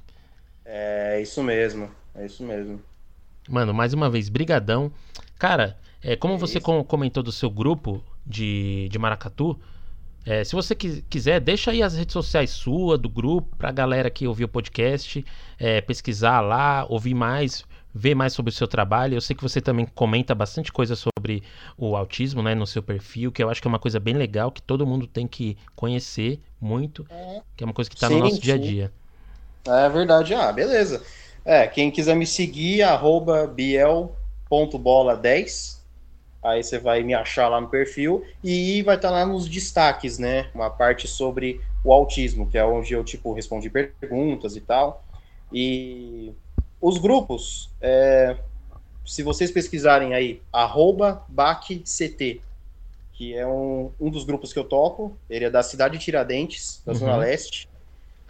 É 0.65 1.21
isso 1.21 1.43
mesmo, 1.43 1.91
é 2.15 2.25
isso 2.25 2.43
mesmo. 2.43 2.81
Mano, 3.49 3.73
mais 3.73 3.93
uma 3.93 4.09
vez, 4.09 4.29
brigadão. 4.29 4.91
Cara, 5.37 5.77
é, 6.01 6.15
como 6.15 6.35
É 6.35 6.37
você 6.37 6.59
com- 6.59 6.83
comentou 6.83 7.21
do 7.23 7.31
seu 7.31 7.49
grupo 7.49 8.03
de, 8.25 8.87
de 8.89 8.97
Maracatu, 8.97 9.59
é, 10.25 10.43
se 10.43 10.53
você 10.55 10.73
qui- 10.73 11.03
quiser, 11.07 11.39
deixa 11.39 11.69
aí 11.71 11.83
as 11.83 11.95
redes 11.95 12.13
sociais 12.13 12.49
sua, 12.49 12.97
do 12.97 13.07
grupo, 13.07 13.55
pra 13.57 13.71
galera 13.71 14.09
que 14.09 14.27
ouviu 14.27 14.45
o 14.45 14.49
podcast, 14.49 15.23
é, 15.59 15.81
pesquisar 15.81 16.41
lá, 16.41 16.85
ouvir 16.89 17.13
mais 17.13 17.63
ver 17.97 18.13
mais 18.13 18.33
sobre 18.33 18.49
o 18.49 18.53
seu 18.53 18.67
trabalho. 18.67 19.15
Eu 19.15 19.21
sei 19.21 19.33
que 19.33 19.41
você 19.41 19.61
também 19.61 19.85
comenta 19.85 20.35
bastante 20.35 20.69
coisa 20.69 20.97
sobre 20.97 21.41
o 21.77 21.95
autismo, 21.95 22.43
né, 22.43 22.53
no 22.53 22.67
seu 22.67 22.83
perfil, 22.83 23.31
que 23.31 23.41
eu 23.41 23.49
acho 23.49 23.61
que 23.61 23.67
é 23.67 23.69
uma 23.69 23.79
coisa 23.79 24.01
bem 24.01 24.13
legal, 24.15 24.51
que 24.51 24.61
todo 24.61 24.85
mundo 24.85 25.07
tem 25.07 25.25
que 25.25 25.55
conhecer 25.77 26.41
muito, 26.59 27.05
que 27.55 27.63
é 27.63 27.65
uma 27.65 27.73
coisa 27.73 27.89
que 27.89 27.95
no 28.03 28.09
Sim, 28.09 28.19
nosso 28.19 28.41
dia 28.41 28.55
a 28.55 28.57
sim. 28.57 28.63
dia. 28.63 28.91
É 29.65 29.87
verdade. 29.87 30.33
Ah, 30.33 30.51
beleza. 30.51 31.01
É, 31.45 31.67
quem 31.67 31.91
quiser 31.91 32.15
me 32.15 32.25
seguir, 32.25 32.81
arroba 32.81 33.45
biel.bola10. 33.47 35.75
Aí 36.43 36.63
você 36.63 36.79
vai 36.79 37.03
me 37.03 37.13
achar 37.13 37.47
lá 37.47 37.61
no 37.61 37.69
perfil 37.69 38.25
e 38.43 38.81
vai 38.83 38.95
estar 38.95 39.11
lá 39.11 39.23
nos 39.25 39.47
destaques, 39.47 40.19
né? 40.19 40.49
Uma 40.53 40.71
parte 40.71 41.07
sobre 41.07 41.61
o 41.83 41.93
autismo, 41.93 42.47
que 42.47 42.57
é 42.57 42.65
onde 42.65 42.93
eu, 42.93 43.03
tipo, 43.03 43.33
respondi 43.33 43.69
perguntas 43.69 44.55
e 44.55 44.61
tal. 44.61 45.03
E 45.51 46.33
os 46.81 46.97
grupos, 46.97 47.69
é, 47.79 48.35
se 49.05 49.21
vocês 49.23 49.51
pesquisarem 49.51 50.13
aí, 50.13 50.41
arroba 50.51 51.23
BACCT, 51.27 52.41
que 53.13 53.35
é 53.35 53.47
um, 53.47 53.91
um 53.99 54.09
dos 54.09 54.23
grupos 54.23 54.51
que 54.51 54.59
eu 54.59 54.63
toco, 54.63 55.15
ele 55.29 55.45
é 55.45 55.49
da 55.49 55.63
cidade 55.63 55.97
de 55.97 56.03
Tiradentes, 56.03 56.81
da 56.85 56.93
Zona 56.93 57.13
Uhum. 57.13 57.19
Leste. 57.19 57.67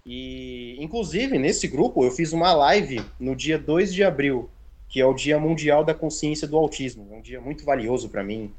E, 0.06 0.78
inclusive, 0.80 1.40
nesse 1.40 1.68
grupo, 1.68 2.04
eu 2.04 2.12
fiz 2.12 2.32
uma 2.32 2.54
live 2.54 3.04
no 3.20 3.36
dia 3.36 3.58
2 3.58 3.92
de 3.92 4.04
abril, 4.04 4.50
que 4.88 5.02
é 5.02 5.06
o 5.06 5.16
Dia 5.16 5.40
Mundial 5.40 5.84
da 5.84 5.96
Consciência 5.96 6.48
do 6.48 6.58
Autismo. 6.58 7.08
É 7.12 7.16
um 7.16 7.22
dia 7.22 7.42
muito 7.42 7.66
valioso 7.66 8.08
para 8.08 8.24
mim. 8.24 8.54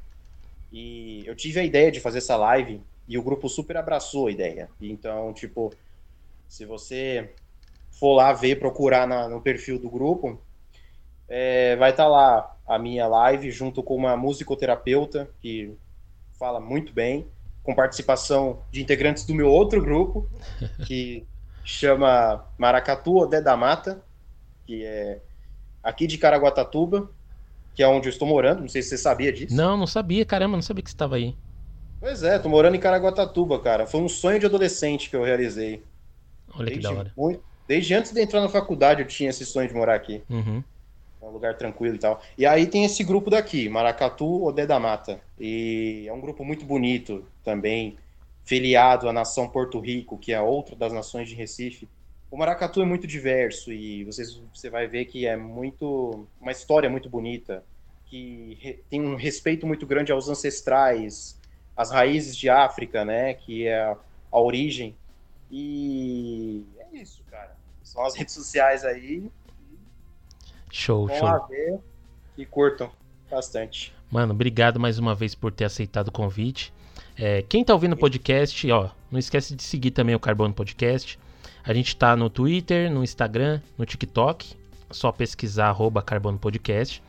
E 0.72 1.22
eu 1.24 1.36
tive 1.36 1.60
a 1.60 1.64
ideia 1.64 1.92
de 1.92 2.00
fazer 2.00 2.18
essa 2.18 2.36
live 2.36 2.80
e 3.06 3.16
o 3.16 3.22
grupo 3.22 3.48
super 3.48 3.76
abraçou 3.76 4.26
a 4.26 4.32
ideia. 4.32 4.68
Então, 4.80 5.32
tipo, 5.32 5.72
se 6.48 6.64
você 6.64 7.30
for 7.92 8.14
lá 8.14 8.32
ver, 8.32 8.58
procurar 8.58 9.06
na- 9.06 9.28
no 9.28 9.40
perfil 9.40 9.78
do 9.78 9.88
grupo, 9.88 10.40
é, 11.28 11.76
vai 11.76 11.90
estar 11.90 12.08
lá 12.08 12.56
a 12.66 12.78
minha 12.78 13.06
live 13.06 13.52
junto 13.52 13.82
com 13.82 13.94
uma 13.94 14.16
musicoterapeuta 14.16 15.30
que 15.40 15.72
fala 16.38 16.58
muito 16.58 16.92
bem, 16.92 17.24
com 17.62 17.74
participação 17.74 18.62
de 18.72 18.82
integrantes 18.82 19.24
do 19.24 19.34
meu 19.34 19.48
outro 19.48 19.80
grupo, 19.80 20.28
que 20.86 21.24
chama 21.66 22.46
Maracatu 22.56 23.16
Odé 23.16 23.40
da 23.40 23.56
Mata, 23.56 24.00
que 24.66 24.84
é 24.84 25.20
aqui 25.82 26.06
de 26.06 26.16
Caraguatatuba, 26.16 27.10
que 27.74 27.82
é 27.82 27.88
onde 27.88 28.08
eu 28.08 28.10
estou 28.10 28.26
morando, 28.26 28.60
não 28.60 28.68
sei 28.68 28.82
se 28.82 28.90
você 28.90 28.98
sabia 28.98 29.32
disso. 29.32 29.54
Não, 29.54 29.76
não 29.76 29.86
sabia, 29.86 30.24
caramba, 30.24 30.56
não 30.56 30.62
sabia 30.62 30.82
que 30.82 30.90
você 30.90 30.94
estava 30.94 31.16
aí. 31.16 31.36
Pois 32.00 32.22
é, 32.22 32.38
tô 32.38 32.48
morando 32.48 32.76
em 32.76 32.80
Caraguatatuba, 32.80 33.58
cara. 33.60 33.86
Foi 33.86 34.00
um 34.00 34.08
sonho 34.08 34.38
de 34.38 34.46
adolescente 34.46 35.10
que 35.10 35.16
eu 35.16 35.24
realizei. 35.24 35.82
Olha 36.54 36.70
que 36.70 36.78
da 36.78 36.90
hora. 36.92 37.12
muito- 37.16 37.42
desde 37.66 37.94
antes 37.94 38.12
de 38.12 38.20
entrar 38.20 38.40
na 38.40 38.48
faculdade 38.48 39.02
eu 39.02 39.08
tinha 39.08 39.30
esse 39.30 39.44
sonho 39.44 39.68
de 39.68 39.74
morar 39.74 39.94
aqui. 39.96 40.22
Uhum. 40.30 40.62
É 41.20 41.24
um 41.24 41.30
lugar 41.30 41.56
tranquilo 41.56 41.96
e 41.96 41.98
tal. 41.98 42.22
E 42.38 42.46
aí 42.46 42.66
tem 42.66 42.84
esse 42.84 43.02
grupo 43.02 43.28
daqui, 43.30 43.68
Maracatu 43.68 44.44
Odé 44.44 44.66
da 44.66 44.78
Mata. 44.78 45.20
E 45.38 46.04
é 46.06 46.12
um 46.12 46.20
grupo 46.20 46.44
muito 46.44 46.64
bonito 46.64 47.26
também, 47.42 47.98
filiado 48.46 49.08
à 49.08 49.12
nação 49.12 49.46
Porto 49.48 49.78
Rico, 49.80 50.16
que 50.16 50.32
é 50.32 50.40
outra 50.40 50.74
das 50.74 50.92
nações 50.92 51.28
de 51.28 51.34
Recife. 51.34 51.86
O 52.30 52.36
Maracatu 52.38 52.80
é 52.80 52.84
muito 52.86 53.06
diverso 53.06 53.70
e 53.72 54.04
vocês, 54.04 54.40
você 54.54 54.70
vai 54.70 54.86
ver 54.86 55.04
que 55.04 55.26
é 55.26 55.36
muito 55.36 56.26
uma 56.40 56.52
história 56.52 56.88
muito 56.88 57.10
bonita, 57.10 57.62
que 58.06 58.56
re- 58.60 58.80
tem 58.88 59.00
um 59.02 59.16
respeito 59.16 59.66
muito 59.66 59.84
grande 59.86 60.12
aos 60.12 60.28
ancestrais, 60.28 61.38
às 61.76 61.90
raízes 61.90 62.34
de 62.36 62.48
África, 62.48 63.04
né, 63.04 63.34
que 63.34 63.66
é 63.66 63.82
a, 63.82 63.96
a 64.32 64.40
origem. 64.40 64.96
E 65.50 66.64
é 66.78 66.96
isso, 66.98 67.22
cara. 67.30 67.54
São 67.82 68.04
as 68.04 68.14
redes 68.16 68.34
sociais 68.34 68.84
aí, 68.84 69.28
Show, 70.70 71.06
Vão 71.06 71.16
show. 71.16 71.24
lá 71.26 71.38
ver 71.46 71.78
e 72.36 72.44
curtam 72.44 72.90
bastante. 73.30 73.92
Mano, 74.10 74.32
obrigado 74.34 74.78
mais 74.78 74.98
uma 74.98 75.14
vez 75.14 75.34
por 75.34 75.52
ter 75.52 75.64
aceitado 75.64 76.08
o 76.08 76.12
convite. 76.12 76.72
É, 77.18 77.40
quem 77.42 77.64
tá 77.64 77.72
ouvindo 77.72 77.94
o 77.94 77.96
podcast, 77.96 78.70
ó, 78.70 78.90
não 79.10 79.18
esquece 79.18 79.56
de 79.56 79.62
seguir 79.62 79.90
também 79.90 80.14
o 80.14 80.20
Carbono 80.20 80.52
Podcast. 80.52 81.18
A 81.64 81.72
gente 81.72 81.96
tá 81.96 82.14
no 82.14 82.28
Twitter, 82.28 82.90
no 82.90 83.02
Instagram, 83.02 83.62
no 83.78 83.86
TikTok. 83.86 84.54
Só 84.90 85.10
pesquisar 85.10 85.68
arroba 85.68 86.02
Carbono 86.02 86.38
Podcast. 86.38 87.02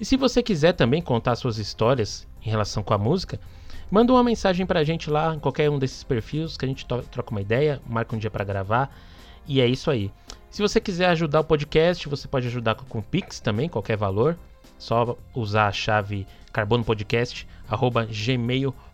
E 0.00 0.04
se 0.04 0.16
você 0.16 0.42
quiser 0.42 0.72
também 0.72 1.00
contar 1.00 1.36
suas 1.36 1.58
histórias 1.58 2.26
em 2.44 2.50
relação 2.50 2.82
com 2.82 2.92
a 2.92 2.98
música, 2.98 3.38
manda 3.90 4.12
uma 4.12 4.24
mensagem 4.24 4.66
pra 4.66 4.84
gente 4.84 5.08
lá 5.08 5.34
em 5.34 5.38
qualquer 5.38 5.70
um 5.70 5.78
desses 5.78 6.02
perfis 6.02 6.56
que 6.56 6.64
a 6.64 6.68
gente 6.68 6.84
troca 6.84 7.30
uma 7.30 7.40
ideia, 7.40 7.80
marca 7.86 8.16
um 8.16 8.18
dia 8.18 8.30
pra 8.30 8.44
gravar. 8.44 8.92
E 9.46 9.60
é 9.60 9.66
isso 9.66 9.90
aí. 9.90 10.10
Se 10.50 10.60
você 10.60 10.80
quiser 10.80 11.08
ajudar 11.10 11.40
o 11.40 11.44
podcast, 11.44 12.08
você 12.08 12.26
pode 12.28 12.48
ajudar 12.48 12.74
com, 12.74 12.84
com 12.84 13.00
Pix 13.00 13.40
também, 13.40 13.68
qualquer 13.68 13.96
valor. 13.96 14.36
Só 14.76 15.16
usar 15.34 15.68
a 15.68 15.72
chave 15.72 16.26
carbonopodcast@gmail.com. 16.52 18.91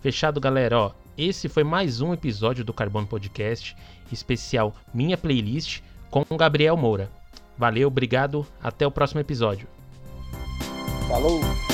Fechado, 0.00 0.40
galera, 0.40 0.78
ó. 0.78 0.90
Esse 1.16 1.46
foi 1.46 1.62
mais 1.62 2.00
um 2.00 2.14
episódio 2.14 2.64
do 2.64 2.72
Carbono 2.72 3.06
Podcast, 3.06 3.76
especial 4.10 4.74
Minha 4.94 5.18
Playlist 5.18 5.82
com 6.10 6.24
Gabriel 6.38 6.76
Moura. 6.76 7.10
Valeu, 7.58 7.88
obrigado, 7.88 8.46
até 8.62 8.86
o 8.86 8.90
próximo 8.90 9.20
episódio. 9.20 9.68
Falou! 11.06 11.71